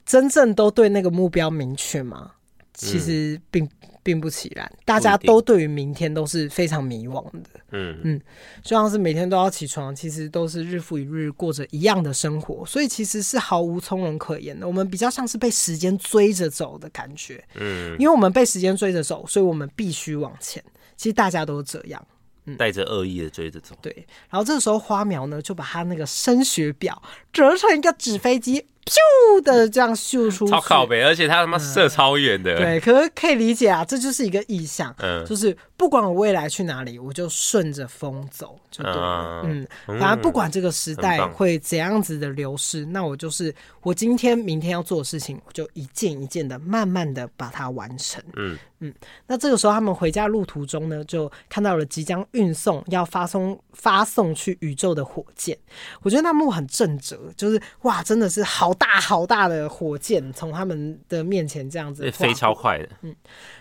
[0.07, 2.33] 真正都对那个目标明确吗？
[2.73, 3.69] 其实并
[4.05, 7.49] 并不起然，大家都对于明天都是非常迷惘的。
[7.73, 8.21] 嗯嗯，
[8.63, 14.67] 就像是每天都要起床，其实都是日复一日过着一样的生活，所以其实是毫无从容可言的。
[14.67, 17.43] 我们比较像是被时间追着走的感觉。
[17.55, 20.63] 嗯，因为我们被时间追着走，所以我们必须往前。
[20.97, 22.07] 其实大家都这样，
[22.45, 23.75] 嗯，带着恶意的追着走。
[23.81, 28.67] 对，然后这个时候花苗呢，就把他那个升学表折成一个纸飞机。
[28.87, 32.59] 咻的这样秀出，超靠北，而且他他妈射超远的、嗯。
[32.59, 39.43] 对，可是可以理解啊，这就是一个意象，嗯，就是不管我未来去哪里，我就顺着风走就对了。
[39.47, 48.23] 嗯，反正不管这个时代会怎样子的流逝，那我就是我今天、明天要做的事情，我就一件一件的慢慢的把它完成。
[48.37, 48.93] 嗯嗯，
[49.27, 55.57] 那这个时候他们回家路途中呢，就看到了即将运送要发送发送去宇宙的火箭。
[56.03, 58.74] 我觉得那幕很震慑，就是哇，真的是好。
[58.75, 63.15] 大好大的火箭从他们的面前这样子飞超快的，嗯，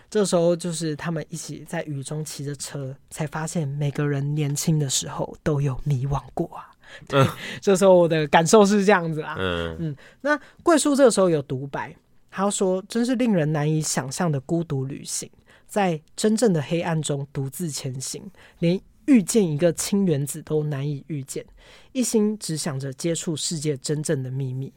[0.10, 6.72] 这时候就是他们一起在雨中骑着车，才发现每个人年轻的时候都有迷惘过啊。
[7.08, 7.28] 对，嗯，
[7.62, 9.96] 这时候我的感受是这样子啊，嗯嗯。
[10.22, 11.96] 那桂树这个时候有独白，
[12.30, 15.30] 他说：“真是令人难以想象的孤独旅行，
[15.68, 21.46] 在真正的黑暗中独自前行，连。”遇见一个氢原子都难以遇见，
[21.92, 24.72] 一心只想着接触世界真正的秘密。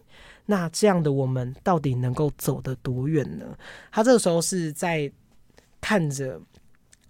[0.46, 3.44] 那这样的我们到底能够走得多远呢？
[3.92, 5.12] 他这个时候是在
[5.80, 6.40] 看着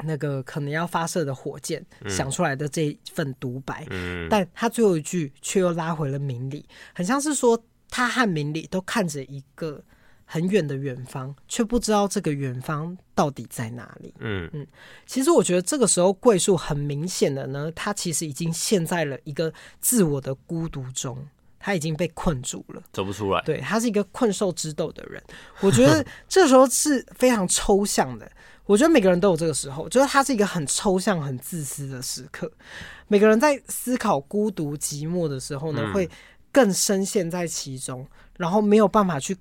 [0.05, 9.83] 那个可能要发射的火箭想出来的这一份独白，嗯，但他最后一句却又拉回了明理，很像是说他和明理都看着一个。
[10.29, 14.13] 很远的远方，却不知道这个远方到底在哪里。
[14.19, 14.67] 嗯嗯，
[15.07, 21.25] 其实我觉得这个时候桂树很明显的呢，他其实已经陷在了一个自我的孤独中，
[21.59, 23.43] 他已经被困住了，走不出来。
[23.43, 25.23] 对，他是一个困兽之斗的人。
[25.61, 28.31] 我觉得 这时候是非常抽象的。
[28.65, 32.51] 我觉得每个人都有这个时候，就是他是一个很抽象、很自私的时刻。
[33.09, 36.11] 每个人在思考孤独、寂寞的时候呢，嗯、会
[36.51, 39.37] 更深陷在其中，然后没有办法去。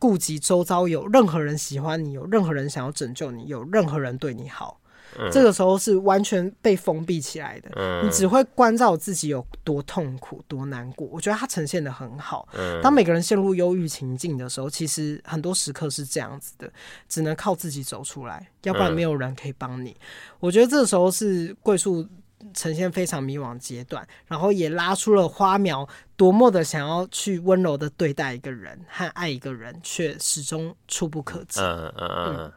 [0.00, 4.80] 顾及周遭有任何人喜欢你，有任何人想要拯救你，有任何人对你好，
[5.16, 7.70] 嗯、这个时候是完全被封闭起来的。
[7.76, 11.06] 嗯、你只会关照自己有多痛苦、多难过。
[11.12, 12.48] 我觉得它呈现的很好。
[12.54, 16.68] 嗯、当每个人陷入忧郁情境的时候，其实很多时刻是这样子的，
[17.08, 19.90] 只能靠自己走出来，要不然没有人可以帮你。
[19.90, 19.96] 嗯、
[20.40, 22.06] 我觉得这时候是桂树。
[22.54, 31.60] 呈现非常迷惘阶段，然后也拉出了花苗多么的想要去温柔的对待一个人和爱一个人，却始终触不可及。
[31.60, 32.52] 嗯嗯嗯。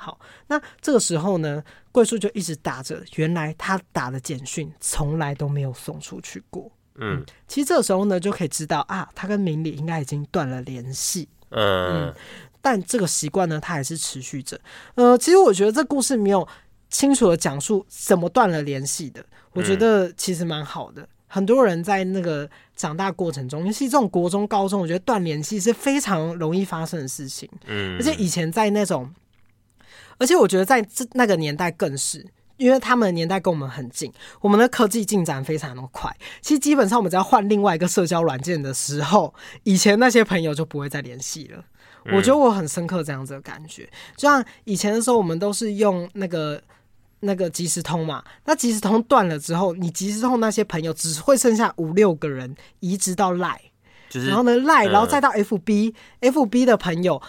[0.00, 6.70] 好，那这个时候呢，桂树就一直打着，原来他打的简讯从来都没有送出去过。
[6.94, 11.28] 嗯，其实这个时候呢，就可以知道啊，他跟明理应该已经断了联系。
[11.50, 12.14] 嗯嗯。
[12.62, 14.58] 但这个习惯呢，他还是持续着。
[14.94, 16.48] 呃，其实我觉得这故事没有。
[16.92, 21.00] 清楚的讲述怎么断了联系的，我觉得其实蛮好的。
[21.02, 27.48] 嗯、很多人在那个长大过程中，尤其这种国中、高中，我觉得断联系是非常容易发生的事情。
[27.66, 29.08] 嗯，而且以前在那种，
[30.20, 32.24] 而且我觉得在这那个年代更是，
[32.58, 36.16] 因为他们的年代跟我们很近，我们的科技进展非常的快。
[36.40, 41.64] 其实基本上我们只要换另外一个社交软件的时候，以前那些朋友就不会再联系了。
[42.04, 46.62] 嗯、我觉得我很深刻这样子的感觉，就像以前的时候，我们都是用那个。
[47.22, 53.58] 那个即时通嘛，那即时通断了之后，你即时通那些朋友只会剩下五六个人移植到 Line，
[54.08, 57.20] 就是然后呢 Line，然后再到 FB，FB、的朋友。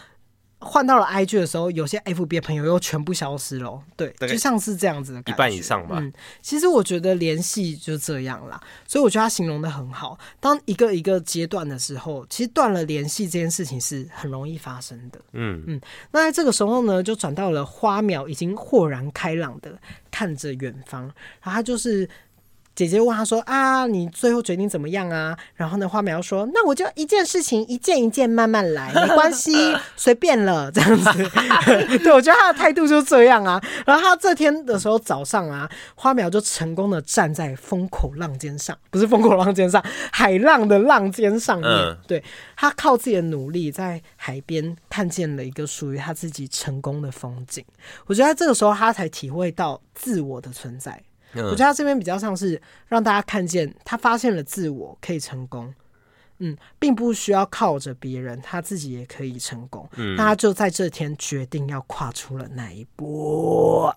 [0.62, 5.97] 换到了 IG 的时候，有些 FB 的朋友又全部消失了，对，就像是这样子的感觉，一半以上吧。
[6.00, 10.17] 嗯，其实我觉得联系就这样啦，所以我觉得他形容的很好。
[10.39, 15.19] 当一个一个阶段的时候，其实断了联系这件事情是很容易发生的。
[15.34, 19.78] 嗯嗯，那在这个时候呢，就转到了花苗已经豁然开朗的
[20.12, 21.02] 看着远方，
[21.41, 22.08] 然后他就是
[22.73, 29.53] 姐姐问他说：“啊，你最后决定怎么样啊？”然后呢，花苗说：“那我就一件事情一件一件慢慢来，没关系，
[29.97, 31.12] 随便了。”这样子，
[31.99, 33.61] 对，我觉得他的态度就是这样啊。
[33.86, 41.69] 然后他这天的时候早上啊，花苗就成功的站在风口浪尖上，不是风口浪尖上，海浪的浪尖上面。
[41.69, 42.24] 嗯、对，
[42.55, 47.63] 他靠自己的努力，在海边看见了一个属于他自己成功的风景。
[48.05, 51.03] 我觉得在这个时候，他才体会到自我的存在。
[51.34, 55.73] 嗯、我觉得他这边比较像是让大家看见他发现了自我可以成功，
[56.39, 59.88] 嗯，并不需要靠着别人，他自己也可以成功。
[59.95, 63.91] 嗯，那他就在这天决定要跨出了那一步。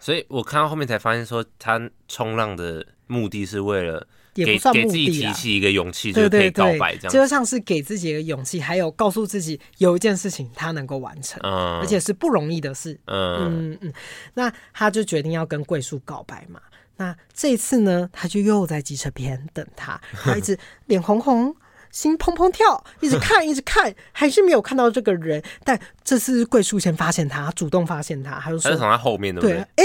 [0.00, 12.98] 所以我看到后面才发现，说他冲浪的目的是为了给也不算目的给自己提起一个勇气，就可以告白这样，就像是给自己一个勇气，还有告诉自己有一件事情他能够完成，嗯，而且是不容易的事。
[13.06, 13.72] 嗯。
[13.72, 13.92] 嗯嗯，
[14.34, 16.60] 那他就决定要跟桂树告白嘛。
[16.98, 21.56] 那这一次呢，他就又在机车边等他，他一直 脸红红，
[21.90, 25.42] 心砰砰跳，一直看，一直看，还是没有看到这个人。
[25.64, 29.84] 但这次桂树先发现他，主动发现他，他就说：“他从他后面的对，哎、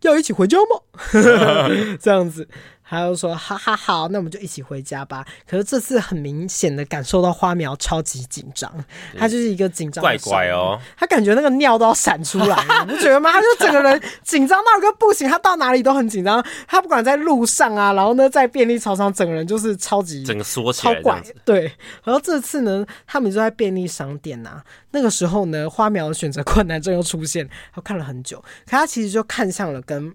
[0.00, 0.80] 要一起回家吗？”
[2.00, 2.48] 这样子。
[2.86, 8.72] 他就说：“哈哈好，那我们就一起回家吧。”可是这次很明显的感受到花苗超级紧张，
[9.18, 13.32] 他就是一个紧张怪怪哦，他感觉那个尿都要闪出来了，你不觉得吗？
[13.32, 16.44] 他就整个人紧张到一个不行，他到哪里都很紧张。
[16.66, 21.22] 他不管在路上啊，然后呢在便利超商，整个人就是超级整个缩起来，超怪。
[21.44, 21.72] 对，
[22.04, 30.14] 然后这次呢，他们就在便利商店啊，那个时候呢，花苗的选择困难症又出现，他看了很久，可他其实就看向了跟。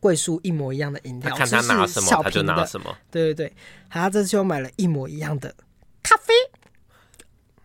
[0.00, 2.94] 桂树一模一样的饮料，看他拿什么他就拿什么。
[3.10, 3.52] 对对对，
[3.88, 5.54] 他这次又买了一模一样的
[6.02, 6.34] 咖啡。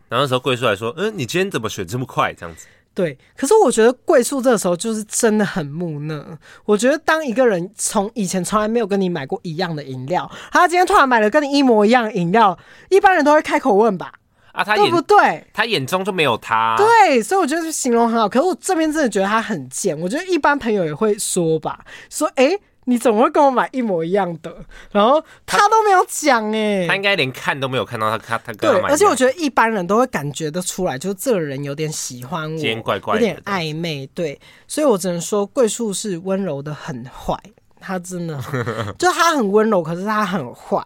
[0.08, 2.66] 然后那时候桂树还说：“嗯，你今天怎么选这么快？”这样子。
[2.96, 6.38] 对，可是我觉得桂树这个时候就是真的很木讷。
[6.66, 12.58] 我觉得当一个人从以前从来没有跟你买过一样的饮料，他今天突然买了跟你一模一样的饮料，
[12.90, 14.19] 一般人都会开口问吧。
[14.60, 15.42] 啊，他对不对？
[15.54, 16.76] 他眼中就没有他。
[16.76, 18.28] 对，所以我觉得形容很好。
[18.28, 19.98] 可是我这边真的觉得他很贱。
[19.98, 21.80] 我觉得一般朋友也会说吧，
[22.10, 24.54] 说哎、欸，你怎么会跟我买一模一样的？
[24.92, 34.06] 然后他都没有讲哎，他应该连看都没有看到他，他他对，而且我觉得一般人都会感觉得出来，就是这个人有点喜欢我，怪怪有点暧昧。
[34.08, 34.38] 对，
[34.68, 37.34] 所以我只能说桂树是温柔的很坏，
[37.80, 38.38] 他真的
[39.00, 40.86] 就他很温柔，可是他很坏。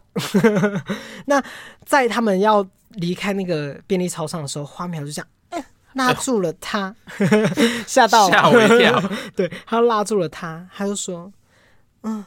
[1.25, 1.43] 那
[1.83, 2.63] 在他们要。
[2.93, 6.95] 离开那个便利超商的时候，花苗就这样、欸、拉住了他，
[7.87, 9.01] 吓到了，吓我一跳。
[9.35, 11.31] 对，他拉住了他，他就说
[12.03, 12.23] ：“嗯，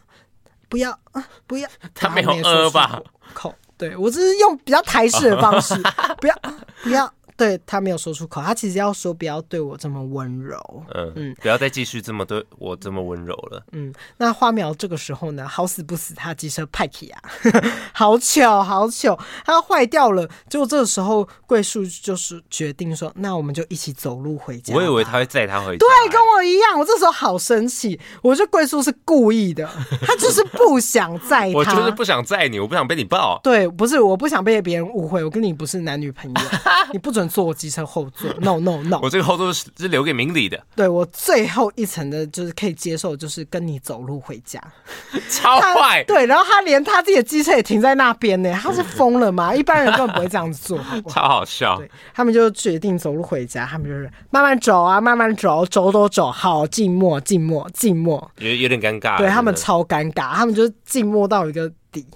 [0.68, 3.00] 不要啊，不要。”他没有呃吧？
[3.34, 5.74] 口，对，我只是用比较台式的方式，
[6.20, 6.36] 不要，
[6.82, 7.12] 不要。
[7.36, 10.58] 对，他没有说出口，他其实要说不要对我这么温柔，
[10.94, 13.62] 嗯嗯，不要再继续这么对我这么温柔了。
[13.72, 17.20] 嗯，那花苗这个时候呢，好死不死，他机车派起啊，
[17.92, 20.26] 好巧好巧，他坏掉了。
[20.48, 24.74] 结果这个时候桂树就是决定说，那我们就一起走路回家。
[24.74, 26.78] 我以为他会载他回家，对，跟我一样。
[26.78, 29.68] 我这时候好生气，我觉得桂树是故意的，
[30.00, 33.38] 他就是不想载他，我就是不想载你，我不想被你抱。
[33.42, 36.40] 对，不是，我不想被别人误会，我跟你不是男女朋友，
[36.94, 37.25] 你不准。
[37.28, 40.62] 坐机车后座，no no no，我这个后座是是留给明理的。
[40.74, 44.60] 对，我最后一层的就是可以接受，就是跟你走路回家，
[45.30, 46.02] 超快。
[46.04, 49.54] 对，然后他连他自己的机车也停在那边呢，他是疯了吗？
[49.54, 51.14] 一般人根本不会这样子做，好不好？
[51.14, 51.76] 超好笑。
[51.78, 59.18] 对，他们就决定走路回家，他们就是慢慢走啊，慢慢走，走走走，好静默，静默，静默，有有点尴尬。
[59.18, 62.06] 对他们超尴尬，他们就静默到一个底。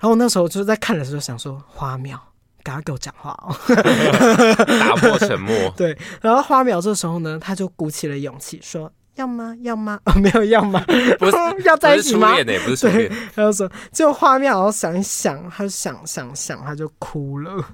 [0.00, 2.20] 然后那时候就是在看的时候想说，花苗。
[2.68, 3.56] 赶快给我讲话哦！
[4.78, 5.56] 打破沉默。
[5.74, 9.56] 对，然后花苗这时候呢，他就鼓起了勇气说：“要吗？
[9.62, 9.98] 要吗？
[10.04, 10.84] 哦，没有要吗？
[11.18, 12.36] 不是要在一起吗？
[12.66, 17.64] 不是初恋，他就说，就花苗，然后想一想，他就想想想，他就哭了。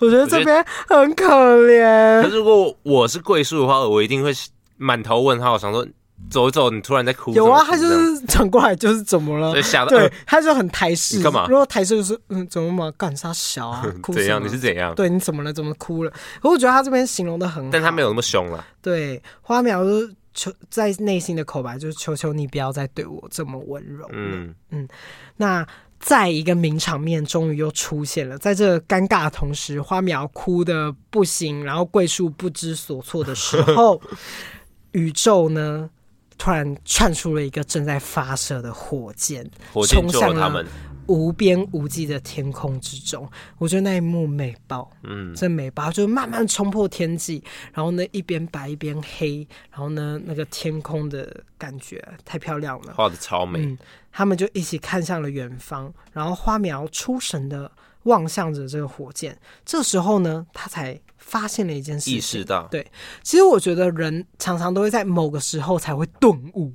[0.00, 1.24] 我觉得这边很可
[1.68, 2.22] 怜。
[2.24, 4.32] 可是如果我是桂树的话，我一定会
[4.76, 5.86] 满头问号，我想说。
[6.30, 7.32] 走一走，你突然在哭。
[7.32, 9.52] 有啊，他就是转过来，就是怎么了？
[9.52, 9.90] 对，吓到。
[9.90, 11.22] 对，他就很台式。
[11.22, 11.46] 干嘛？
[11.48, 12.92] 如果台式就是嗯，怎么嘛？
[12.96, 13.84] 干啥小啊？
[14.02, 14.12] 哭？
[14.12, 14.42] 怎样？
[14.42, 14.94] 你是怎样？
[14.94, 15.52] 对，你怎么了？
[15.52, 16.10] 怎么哭了？
[16.42, 18.64] 可我觉得他这边形容的很好，但他没有那么凶了。
[18.82, 24.08] 对，花苗就是求在内心的口白，就是求求你不要再对我这么温柔。
[24.12, 24.88] 嗯嗯。
[25.36, 25.66] 那
[26.00, 34.00] 在一个名场面终于又出现了，在这尴尬的同时，花苗哭的不行，然后桂树不知所措的时候，
[34.92, 35.90] 宇宙呢？
[36.36, 40.66] 突然窜出了一个正在发射的火箭，火箭救了他们，
[41.06, 43.28] 无边无际的天空之中，
[43.58, 53.60] 我觉得那一幕美爆，嗯，真美爆，就慢慢冲破天际，然后呢一边白一边黑，然后呢那个天空的感觉太漂亮了，画的超美。
[53.60, 53.78] 嗯，
[54.10, 57.70] 他们就一起看向了远方，然后花苗出神的
[58.04, 59.38] 望向着这个火箭。
[59.66, 62.90] 这时候呢，他才发现了一件事情，意识到，对，
[63.22, 66.72] 其实我觉得人常常都会在某个时候才会顿悟。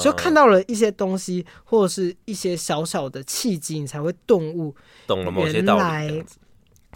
[0.00, 4.74] 就看到了一些东西，或者是一些小小的契机，你才会顿悟，
[5.06, 6.24] 懂了某些道理。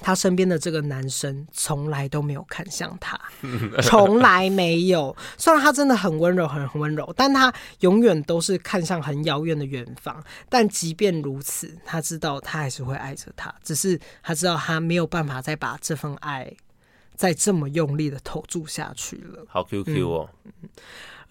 [0.03, 3.19] 他身边的这个男生从来都没有看向他，
[3.83, 5.17] 从来没有。
[5.39, 10.23] 虽然他真的很温柔，很很温柔，但他永远都是看向很遥远的远方。
[10.49, 16.53] 但即便如此，他知道他还是会爱着他，只是他知道他没有办法再把这份爱
[17.15, 19.45] 再这么用力的投注下去了。
[19.49, 20.29] 好 QQ 哦。
[20.45, 20.69] 嗯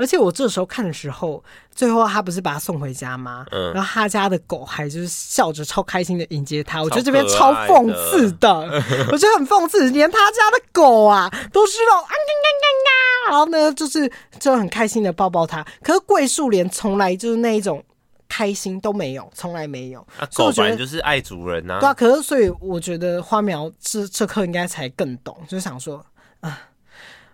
[0.01, 1.43] 而且我这时候看的时候，
[1.73, 3.45] 最后他不是把他送回家吗？
[3.51, 8.49] 嗯，然后他家的狗还就是笑着超开心的迎接他，我觉得这边超讽刺的，
[9.11, 12.11] 我觉得很讽刺，连他家的狗啊都是那种啊
[13.29, 15.63] 然后呢就是就很开心的抱抱他。
[15.83, 17.83] 可是桂树莲从来就是那一种
[18.27, 20.01] 开心都没有，从来没有。
[20.17, 21.77] 啊，狗本来就是爱主人呐。
[21.79, 26.03] 对啊，可是所以我觉得花苗这这刻应该才更懂，就是想说
[26.39, 26.59] 啊。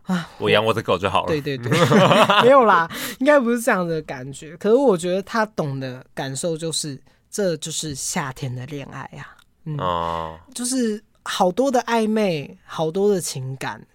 [0.07, 1.27] 啊，我养我的狗就好了。
[1.27, 1.71] 对对对，
[2.43, 2.89] 没有啦，
[3.19, 4.55] 应该不是这样的感觉。
[4.57, 6.99] 可是我觉得他懂的感受就是，
[7.29, 9.35] 这就是夏天的恋爱呀。
[9.65, 13.85] 嗯，哦，就是好多的暧昧，好多的情感，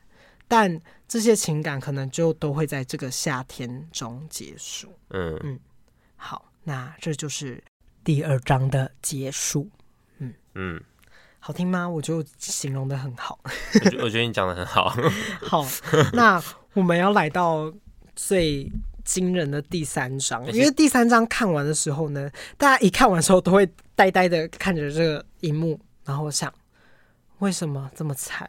[0.46, 4.92] 但这些情感可能就都会在这个夏天中结束。
[5.10, 5.58] 嗯嗯，
[6.16, 7.62] 好，那这就是
[8.04, 9.66] 第二章的结束。
[10.18, 10.82] 嗯嗯。
[11.44, 11.88] 好听吗？
[11.88, 13.36] 我就形容的很好。
[14.00, 14.94] 我觉得你讲的很好。
[15.42, 15.66] 好，
[16.12, 16.40] 那
[16.72, 17.72] 我们要来到
[18.14, 18.70] 最
[19.04, 26.52] 惊人的第三章，因为第三章看完的时候呢，大家一看完的时候都会呆呆的看着这个荧幕，然后想，
[27.40, 28.48] 为什么这么惨？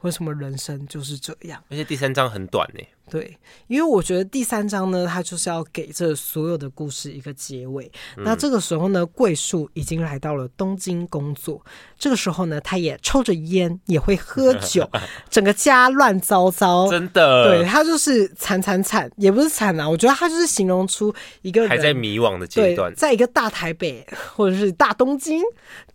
[0.00, 1.62] 为什么人生就是这样？
[1.68, 2.80] 而且第三章很短呢。
[3.10, 3.36] 对，
[3.66, 7.90] 因为我觉得第三章呢，它就是要给这所有的故事一个结尾。
[8.16, 11.60] 嗯、那这个时候呢，桂树已经来到了东京工作。
[11.98, 14.88] 这个时候呢，他也抽着烟，也会喝酒，
[15.28, 16.88] 整个家乱糟糟。
[16.88, 19.88] 真的，对，他就是惨惨惨，也不是惨啊。
[19.88, 25.42] 我觉得他就是形容出一个人还在迷惘的阶段，在一个大台北或者是大东京、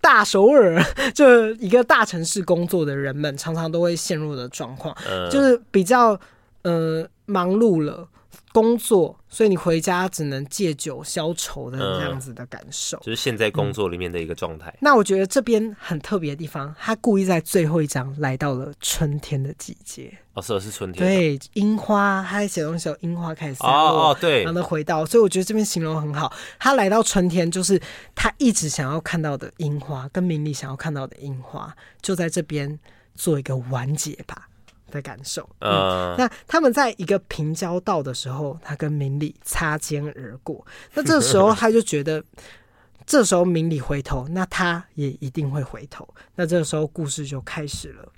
[0.01, 6.19] 大首尔，就一个大城市工作的人们，常常都会陷入的状况，嗯、就是比较。
[6.65, 8.09] 呃，忙碌了，
[8.51, 14.77] 工作，所以你回家只能借酒消愁的这样子的感受，嗯、就是现在工作里面的一个状态、嗯。
[14.81, 20.11] 那我觉得这边很特别的地方，他故意在最后一章来到了春天的季节。
[20.33, 21.05] 哦，是是春天。
[21.05, 23.77] 对，樱花，他在写东西有，樱花开始散落。
[23.77, 24.43] 哦哦，对。
[24.43, 26.33] 然后呢，回到，所以我觉得这边形容很好。
[26.57, 27.79] 他来到春天，就是
[28.15, 32.79] 他一直想要看到的樱花，跟明里想要看到的樱花，就在这边
[33.13, 34.49] 做一个完结吧。
[34.95, 40.65] 的感受，嗯，那他们在一个平交道的时候，他跟明理擦肩而过。
[40.93, 42.23] 那这时候 他就觉得，
[43.05, 46.07] 这时候明理回头，那他也一定会回头。
[46.35, 48.11] 那这时候故事就开始了。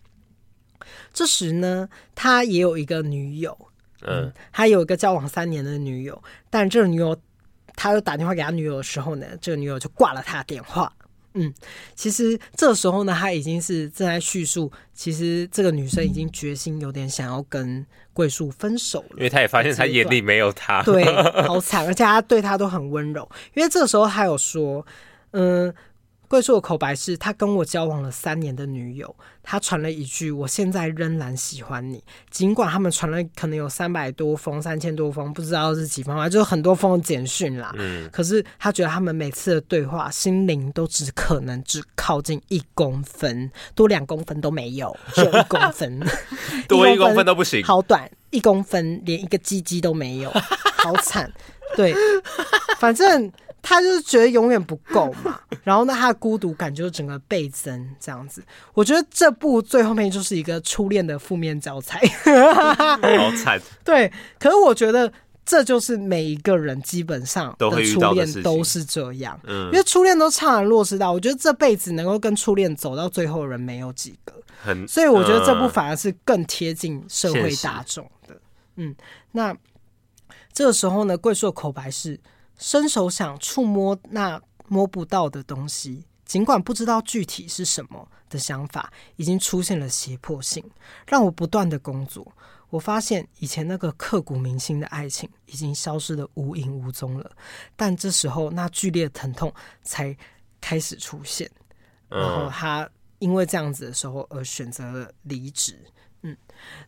[1.12, 3.58] 这时呢，他也有一个女友，
[4.04, 7.18] 嗯，他有一个交往三年的女友，但这个女友，
[7.76, 10.94] 他又打电话给他女友的时候呢，这个女友就挂了他的电话。
[11.40, 11.54] 嗯，
[11.96, 21.06] 其实这时候呢，他已经是正在叙述，其实这个女生已经决心有点想要跟桂树分手了，因为他也发现他眼里没有他，对，
[21.48, 24.86] 好惨，而且他对他都很温柔，因为这个时候他有说，
[25.32, 25.74] 嗯。
[26.28, 32.04] 桂树的口白是他跟我交往了三年的女友，他传了一句“我现在仍然喜欢你”。
[32.30, 37.74] 尽管他们传了可能有三百多封、三千多封，不知道是几封啊，就是很多封简讯啦。
[37.78, 46.06] 嗯，可是他觉得他们每次的对话，心灵都只可能只靠近一公分，多两公分都没有，只有一公分，
[46.68, 51.32] 多一公分都不行，好短，一公分连一个鸡鸡都没有，好惨。
[51.78, 51.96] 对，
[52.80, 53.32] 反正。
[53.70, 58.42] 他就是觉得永远不够嘛， 然后呢，他的孤独感就整个倍增这样子。
[58.74, 63.62] 我觉得这部最后面就是一个初恋的负面教材，好惨。
[63.84, 64.10] 对，
[64.40, 65.12] 可是我觉得
[65.46, 78.38] 这就是每一个人基本上的初恋都是这样，嗯，因为初恋都怅然若失到，我觉得这辈子能够跟初恋走到最后的人没有几个，很，所以我觉得这部反而是更贴近社会大众的。
[78.78, 78.96] 嗯，
[79.34, 79.54] 那
[80.54, 82.18] 这个时候呢，桂树的口白是。
[82.58, 90.64] 伸手想触摸那摸不到的东西，尽管不知道具体是什么的想法，已经出现了胁迫性，
[91.08, 92.34] 让我不断的工作。
[92.70, 97.32] 我发现以前那个刻骨铭心的爱情已经消失的无影无踪了，
[97.78, 99.54] 但这时候那剧烈的疼痛
[99.84, 100.14] 才
[100.60, 101.50] 开始出现，
[102.10, 102.90] 然后他
[103.20, 105.80] 因为这样子的时候而选择了离职。
[106.24, 106.36] 嗯，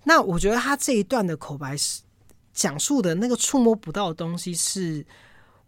[0.03, 2.01] 那我觉得他这一段的口白是
[2.51, 5.05] 讲述的那个触摸不到的东西是，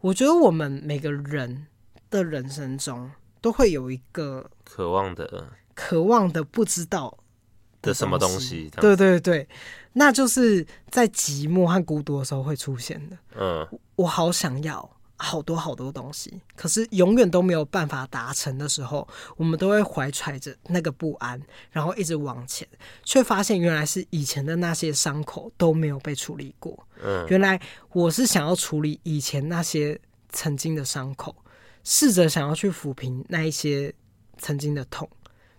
[0.01, 1.67] 我觉得我们每个人
[2.09, 7.17] 的人生中都会有一个渴望的、渴望的不知道
[7.81, 8.69] 的什么东西。
[8.81, 9.47] 对对对，
[9.93, 13.17] 那就是在寂寞和孤独的时候会出现的。
[13.35, 14.89] 嗯，我好想要。
[15.21, 19.07] 好多好多东西，可是永远都没有办法达成的时候，
[19.37, 22.67] 我们都会怀揣着那个不安，然后一直往前，
[23.03, 26.87] 却发现原来是以前的那些伤口都没有被处理过。
[27.03, 27.61] 嗯，原来
[27.93, 29.99] 我是想要处理以前那些
[30.29, 31.35] 曾经的伤口，
[31.83, 33.93] 试着想要去抚平那一些
[34.39, 35.07] 曾经的痛，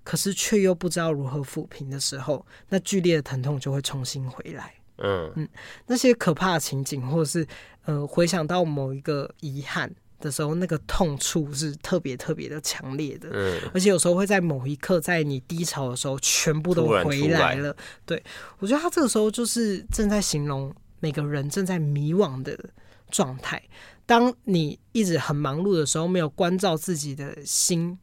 [0.03, 4.75] 可是却又不知道如何抚平的时候，那剧烈的疼痛就会重新回来。
[5.03, 5.49] 嗯嗯，
[5.87, 7.47] 那些可怕的情景，或者是。
[7.85, 17.77] 呃，回想到某一个遗憾的时候，那个痛处是特别特别的强烈的，嗯，而且有时候会在某一刻，在你低潮的时候，全部都回来了。
[18.07, 18.23] 对，
[18.61, 22.57] 我觉得他这个时候就是正在形容每个人正在迷惘的
[23.11, 23.61] 状态。
[24.07, 27.99] 当你一直很忙碌的时候，没有关照自己的心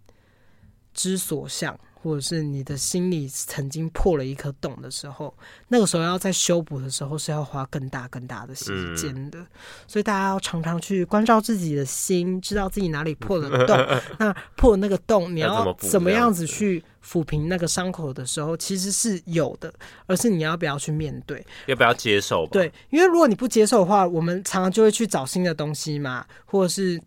[0.94, 1.80] 之所向。
[2.02, 5.34] 或者是你的心里曾经破了一颗洞的时候，
[5.68, 9.48] 那个时候要在修补的时候是要花更大更大的时间的，嗯、
[9.86, 13.78] 所以大家要常常去关照自己的心，知道自己哪里破了洞。
[14.18, 19.74] 那破了那个洞，你要怎么样子去抚平那个伤口的时候，其实是有的，
[20.08, 22.48] 而是你要不要去面对，要不要接受？
[22.48, 27.02] 对，因为如果你不接受的话，我们常常就会去找新的东西嘛，或者是。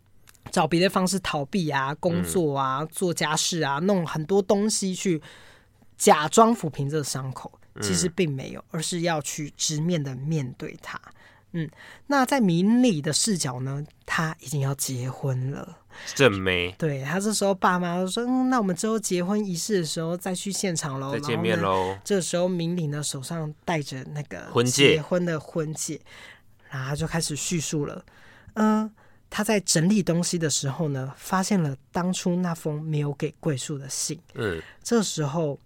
[0.50, 5.22] 找别的方式逃避啊，工作啊，嗯、做家事啊，弄很多东西去
[5.96, 11.00] 假装抚平这个伤口，其实并没有，嗯、而是要去直面的面对它。
[11.52, 11.68] 嗯，
[12.06, 15.78] 那在明理的视角呢，他已经要结婚了，
[16.14, 16.74] 正妹。
[16.78, 26.00] 对，他这时候爸妈都说：“嗯，那我们之后结婚仪式的时候再去现场喽，再见面喽。”这时候明理呢手上戴着那个婚戒结婚的婚戒，
[26.70, 28.04] 然后他就开始叙述了，
[28.54, 28.90] 嗯。
[29.34, 34.20] 他在整理东西的时候呢，发现了当初那封没有给桂树的信。
[34.34, 35.58] 嗯，这时候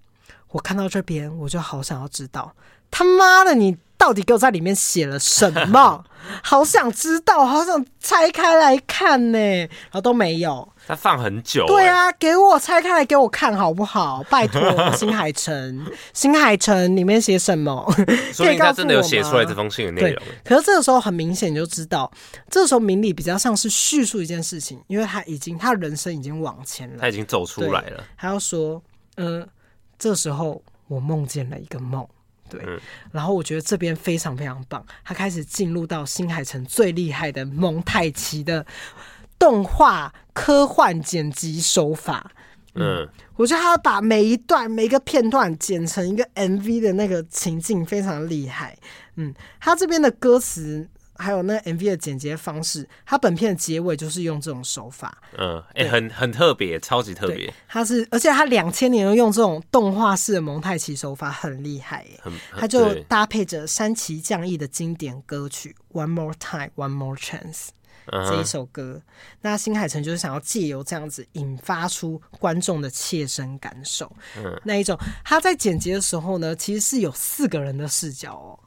[0.51, 2.55] 我看到这边，我就好想要知道，
[2.93, 6.05] 他妈的，你到底给我在里面写了什么？
[6.45, 10.73] 好想知道，好想拆开来看呢，然后都没有。
[10.87, 14.23] 他放很久，欸，对啊，给我拆开来给我看好不好？
[14.31, 14.61] 拜托，
[14.93, 15.85] 新海诚，
[16.15, 17.93] 新海诚里面写什么？
[18.33, 20.23] 所以他真的有写出来这封信的内容。
[20.45, 22.09] 可是这个时候很明显你就知道，
[22.49, 28.05] 这个时候明理比较像是叙述一件事情，因为他已经他人生已经往前了，他已经走出来了。
[28.17, 28.81] 他要说，
[29.17, 29.49] 嗯、呃，
[29.99, 32.07] 这时候我梦见了一个梦，
[32.49, 32.79] 对，嗯、
[33.11, 38.65] 然后我觉得这边非常非常棒，他开始进入到新海诚最厉害的蒙太奇的。
[39.39, 42.31] 动画科幻剪辑手法，
[42.75, 48.77] 嗯，嗯，我觉得他把每一段每一个片段剪成一个 MV 的那个情境非常厉害，
[49.17, 67.69] 嗯，他这边的歌词还有那个 MV 的剪辑方式，他本片的结尾就是用这种手法，嗯，哎、欸，很很特别，超级特别，他是，而且他两千年用这种动画式的蒙太奇手法很厉害耶，很，他就搭配着山崎匠义的经典歌曲《One More Time, One More Chance》。
[68.13, 69.01] 这一首歌，
[69.41, 74.11] 那新海诚就是想要借由这样子引发出观众的切身感受。
[74.37, 78.59] 嗯，那一种他在剪辑的时候呢，其实是有四个人的视角哦。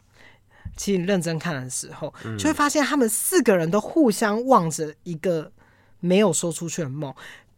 [0.75, 5.51] 其实你认真看的时候，就会发现他们四个人都互相望着一个
[5.99, 7.13] 没有说出去的梦，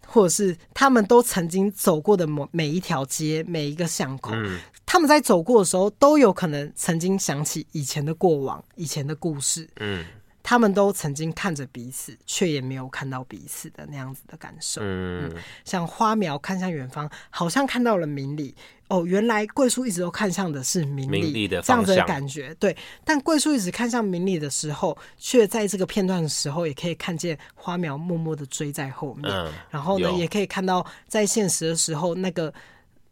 [0.07, 4.31] 或者是他们都曾经走过的某每一条街、每一个巷口。
[4.33, 9.69] 嗯，他们在走过的时候，都有可能曾经想起以前的过往、以前的故事。
[9.79, 10.03] 嗯。
[10.51, 14.81] 他们都曾经看着彼此，却也没有看到彼此的那样子的感受。
[14.83, 18.53] 嗯，嗯，像花苗看向远方，好像看到了明里。
[18.89, 22.53] 哦，原来桂树一直都看向的是明里，明里的这样子的感觉。
[22.55, 22.75] 对，
[23.05, 29.31] 但桂树一直看向明里的时候，却在这个片段的时候，也可以看见花苗默默的追在后面。
[29.33, 32.53] 嗯，然后呢，也可以看到在现实的时候那个。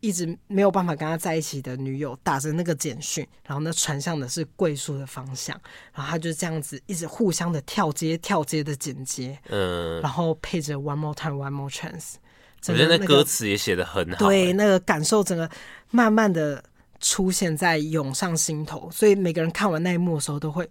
[0.02, 5.60] 一直没有办法跟他在一起的女友打着那个简讯，然后呢，传向的是桂树的方向，
[5.94, 12.14] 然后他就这样子一直互相的跳接跳接的剪接，嗯，然后配着 One More Time One More Chance，
[12.68, 15.50] 我觉得那歌词也写的很好，对，那个感受整个
[15.92, 16.64] 慢慢的
[17.00, 20.70] 出现在涌上心头，所以每个人看完那一幕的时候都会，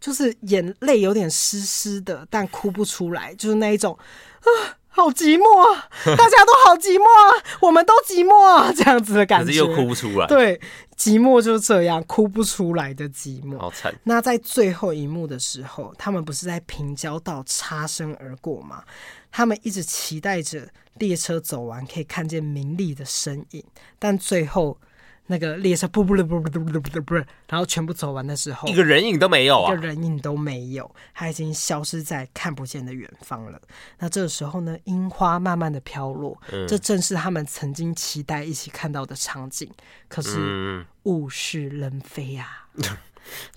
[0.00, 3.96] 就是眼泪有点湿湿的，但哭不出来，就是那一种
[4.40, 4.78] 啊。
[4.96, 10.26] 好寂寞啊， 大家都好寂寞啊，我们都寂寞啊， 这样子的感觉，可是又哭不出来。
[10.28, 10.60] 对，
[10.96, 13.92] 寂寞就是这样，哭不出来的寂寞，好惨。
[14.04, 18.84] 那在最后一幕的时候，他们不是在平交道擦身而过吗？
[19.32, 20.68] 他们一直期待着
[20.98, 23.64] 列车走完，可以看见明丽的身影，
[23.98, 24.78] 但最后。
[25.26, 27.14] 那个列车不不不不不不不，
[27.48, 29.72] 然后全部走完的时候，一个人影都没有啊！
[29.72, 33.60] 一个人影都没有，他已经消失在看不见的远方了。
[33.98, 39.70] 那这个时候呢，樱花慢慢的飘落，嗯、这正是他们曾经期待一起看到的场景。
[40.08, 42.66] 可是物是人非啊！
[42.74, 42.84] 嗯、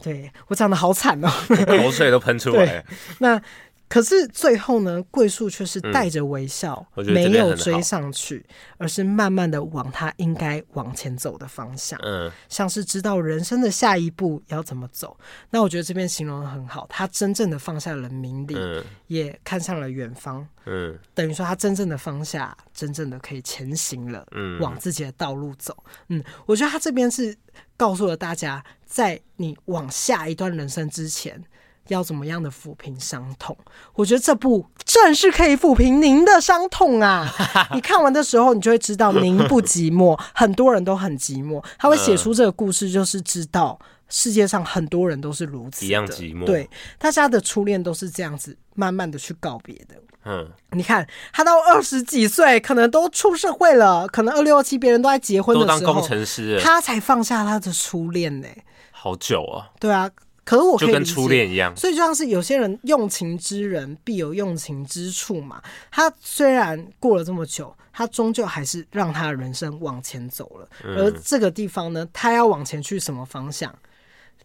[0.02, 1.30] 对我长得好惨哦，
[1.68, 2.86] 口水都喷出来。
[3.20, 3.42] 那。
[3.90, 8.46] 可是最后呢，桂树却是带着微笑，嗯、没有追上去，
[8.78, 15.18] 而是慢慢的往他应该往前走的方向，嗯，像是知道人生的下一步要怎么走。
[15.52, 25.76] 那我觉得这边形容的很好，他真正的放下了名利，嗯、也看向了远方，嗯，等于说他真正的放下，真正的可以前行了，嗯，往自己的道路走，
[26.10, 27.34] 嗯，我觉得他这边是
[27.78, 31.42] 告诉了大家，在你往下一段人生之前。
[31.90, 33.58] 要怎么样的抚平伤痛？
[33.94, 37.28] 我觉得这部正是可以抚平您的伤痛啊！
[37.74, 41.64] 你看完的时候，你就会知道您不寂寞， 很多人都很寂寞。
[41.78, 43.80] 他会写出这个故事，就是知道
[44.10, 46.46] 世界上很多人都是如此一样寂寞。
[46.46, 49.96] 对，大家的初恋都是这样子，慢慢的去告别的。
[50.30, 58.48] 嗯，你看他到二十几岁，可能都出社会了，可能二六二七别人都在结婚的时候，都当工程师，他才放下他的初恋呢。
[58.92, 59.72] 好久啊！
[59.80, 60.10] 对啊。
[60.48, 65.62] 可是我就跟初恋一样，所以就像是有些人用情之人必有用情之处嘛。
[65.92, 70.70] 他虽然过了这么久，他终究还是让他的人生往前走了。
[70.86, 73.78] 嗯、而这个地方呢，他要往前去什么方向，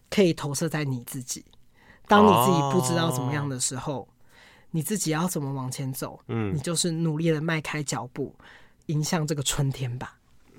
[0.09, 1.45] 可以投射在你自己。
[2.05, 4.07] 当你自己不知道怎么样的时候，哦、
[4.71, 6.19] 你自己要怎么往前走？
[6.27, 8.35] 嗯，你就是努力的迈开脚步，
[8.87, 10.17] 迎向这个春天吧。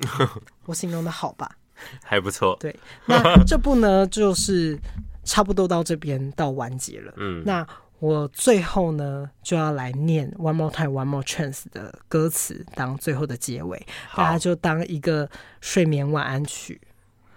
[0.64, 1.59] 我形容的好吧？
[2.03, 2.57] 还不错。
[2.59, 2.74] 对，
[3.05, 4.78] 那这部呢，就是。
[5.25, 7.66] 差不多到这边到完结了，嗯，那
[7.99, 15.31] 我最后呢就要来念 One More Time One More Chance 的歌词当最后的结尾，大家就当一个
[15.62, 16.81] 睡眠晚安曲。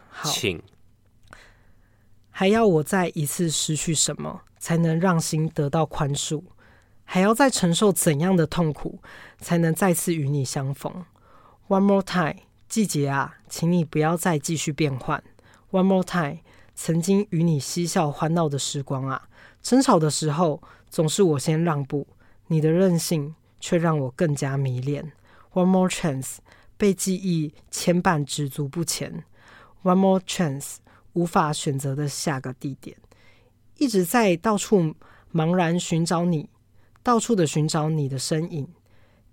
[0.10, 0.62] 好，请
[2.30, 6.44] 还要我再一次失去什么才能让心得到宽恕？
[7.06, 9.02] 还要再承受怎样的痛苦
[9.40, 11.06] 才能再次与你相逢
[11.70, 15.24] ？One More Time，季节啊，请你不要再继续变换。
[15.72, 16.40] One More Time。
[16.80, 19.28] 曾经与你嬉笑欢闹的时光啊，
[19.64, 22.06] 争吵的时候总是我先让步，
[22.46, 25.12] 你的任性却让我更加迷恋。
[25.54, 26.38] One more chance，
[26.78, 29.24] 被记忆牵绊，止足不前。
[29.82, 30.76] One more chance，
[31.14, 32.96] 无法选择的下个地点，
[33.80, 34.94] 一直在到处
[35.34, 36.48] 茫然寻找你，
[37.02, 38.68] 到处的寻找你的身影。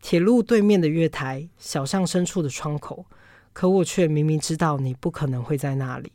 [0.00, 3.04] 铁路对面的月台，小巷深处的窗口，
[3.52, 6.10] 可我却明明知道你不可能会在那里。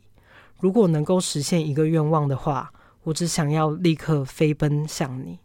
[0.60, 2.72] 如果能够实现一个愿望的话，
[3.04, 5.38] 我只想要立刻飞奔向你。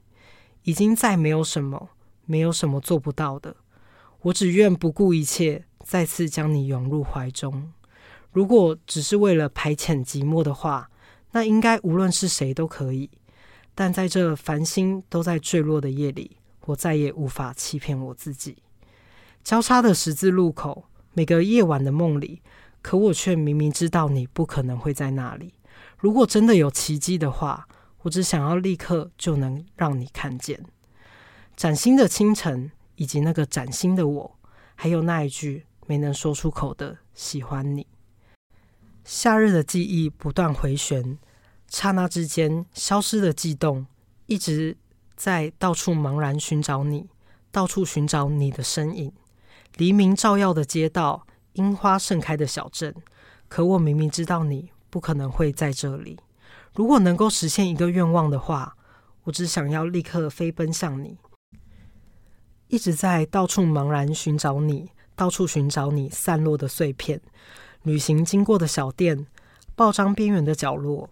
[0.64, 1.90] 已经再没有什么，
[2.26, 3.56] 没有什么做不到的。
[4.22, 7.72] 我只愿不顾一切，再次将你拥入怀中。
[8.32, 10.90] 如果只是为了排遣寂寞的话，
[11.32, 13.10] 那应该无论是谁都可以。
[13.74, 18.58] 但在这繁星都在坠落的夜里，我再也无法欺骗我自己。
[19.44, 22.42] 交叉的十字路口，每个夜晚的梦里。
[22.86, 25.56] 可我却明明知道你不可能会在那里。
[25.98, 27.68] 如果真的有奇迹的话，
[28.04, 30.64] 我只想要立刻就能让你看见。
[31.56, 34.38] 崭新的清晨，以及那个崭新的我，
[34.76, 37.88] 还有那一句没能说出口的喜欢你。
[39.04, 41.18] 夏日的记忆不断回旋，
[41.68, 43.88] 刹那之间消失的悸动，
[44.28, 44.78] 一直
[45.16, 47.10] 在到处茫然寻找你，
[47.50, 49.12] 到处寻找你的身影。
[49.78, 51.26] 黎明照耀的街道。
[51.56, 52.94] 樱花盛开的小镇，
[53.48, 56.20] 可我明明知道你不可能会在这里。
[56.74, 58.76] 如果能够实现一个愿望的话，
[59.24, 61.18] 我只想要立刻飞奔向你。
[62.68, 67.22] 一直在到处茫然寻找你，到处寻找你散落的碎片。
[67.84, 69.26] 旅行经过的小店，
[69.76, 71.10] 报章边缘的角落，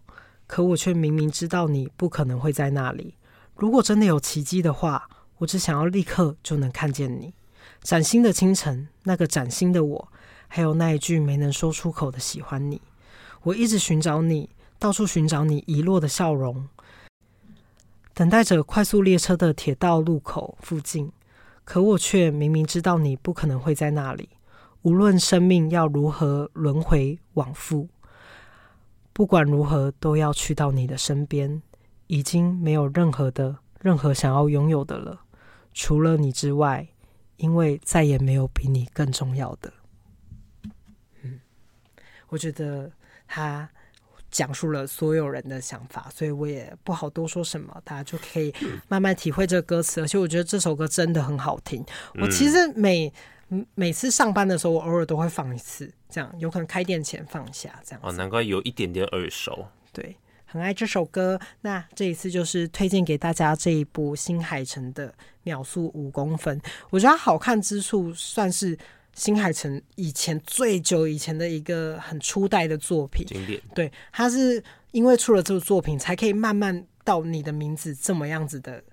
[0.48, 3.16] 可我却明明知道你不可能会在那里。
[3.56, 7.34] 如果真的有奇迹的话，我只想要立刻就能看见你。
[7.82, 10.12] 崭新的清晨，那个崭新的我。
[10.56, 12.80] 还有那一句没能说出口的喜欢你，
[13.42, 16.70] 我一直寻找你，到处寻找你遗落的笑容，
[18.14, 21.12] 等待着快速列车的铁道路口附近，
[21.66, 24.30] 可我却明明知道你不可能会在那里。
[24.84, 27.90] 无论生命要如何轮回往复，
[29.12, 31.64] 不管如何都要去到你的身边，
[32.06, 35.22] 已经没有任何的任何想要拥有的了，
[35.74, 36.88] 除了你之外，
[37.38, 39.74] 因为再也没有比你更重要的。
[42.34, 42.92] 嗯，我觉得
[43.28, 43.70] 他
[44.32, 48.54] 讲述了所有人的想法，所以我也不好多说什么，大家就可以
[48.88, 50.02] 慢慢体会这个歌词。
[50.02, 51.86] 而且我觉得这首歌真的很好听。
[52.16, 53.14] 我其实每
[53.76, 58.00] 每次上班的时候，我偶尔都会放一次，这样有可能开店前放一下，这样。
[58.04, 59.68] 哦，难怪有一点点耳熟。
[59.92, 60.18] 对。
[60.46, 65.10] 很爱这首歌，那这一次就是推荐给大家这一部新海诚的
[65.42, 66.62] 《秒速五公分》。
[66.92, 68.78] 我觉得它好看之处，算是
[69.14, 73.26] 新海诚以前最久以前的一个很初代的作品。
[73.26, 73.62] 经典。
[73.74, 78.84] 对，他是因为出了这部作品，才可以慢慢到你的名字这么样子的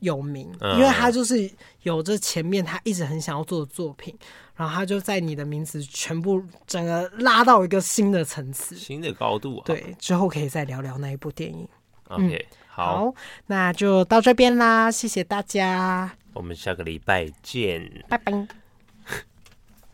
[0.00, 1.50] 有名，因为他就是
[1.82, 4.16] 有着前面他一直很想要做的作品。
[4.56, 9.62] 然后他就在你的名字全部整个拉到一个新的层次，新的高度啊。
[9.66, 11.68] 对，之后可以再聊聊那一部电影。
[12.04, 13.14] OK，嗯，好，好，
[13.46, 18.63] 那就到这边啦，谢谢大家，我们下个礼拜见，拜拜。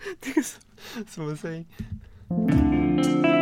[0.20, 0.58] 这个什
[1.06, 3.39] 什么声音？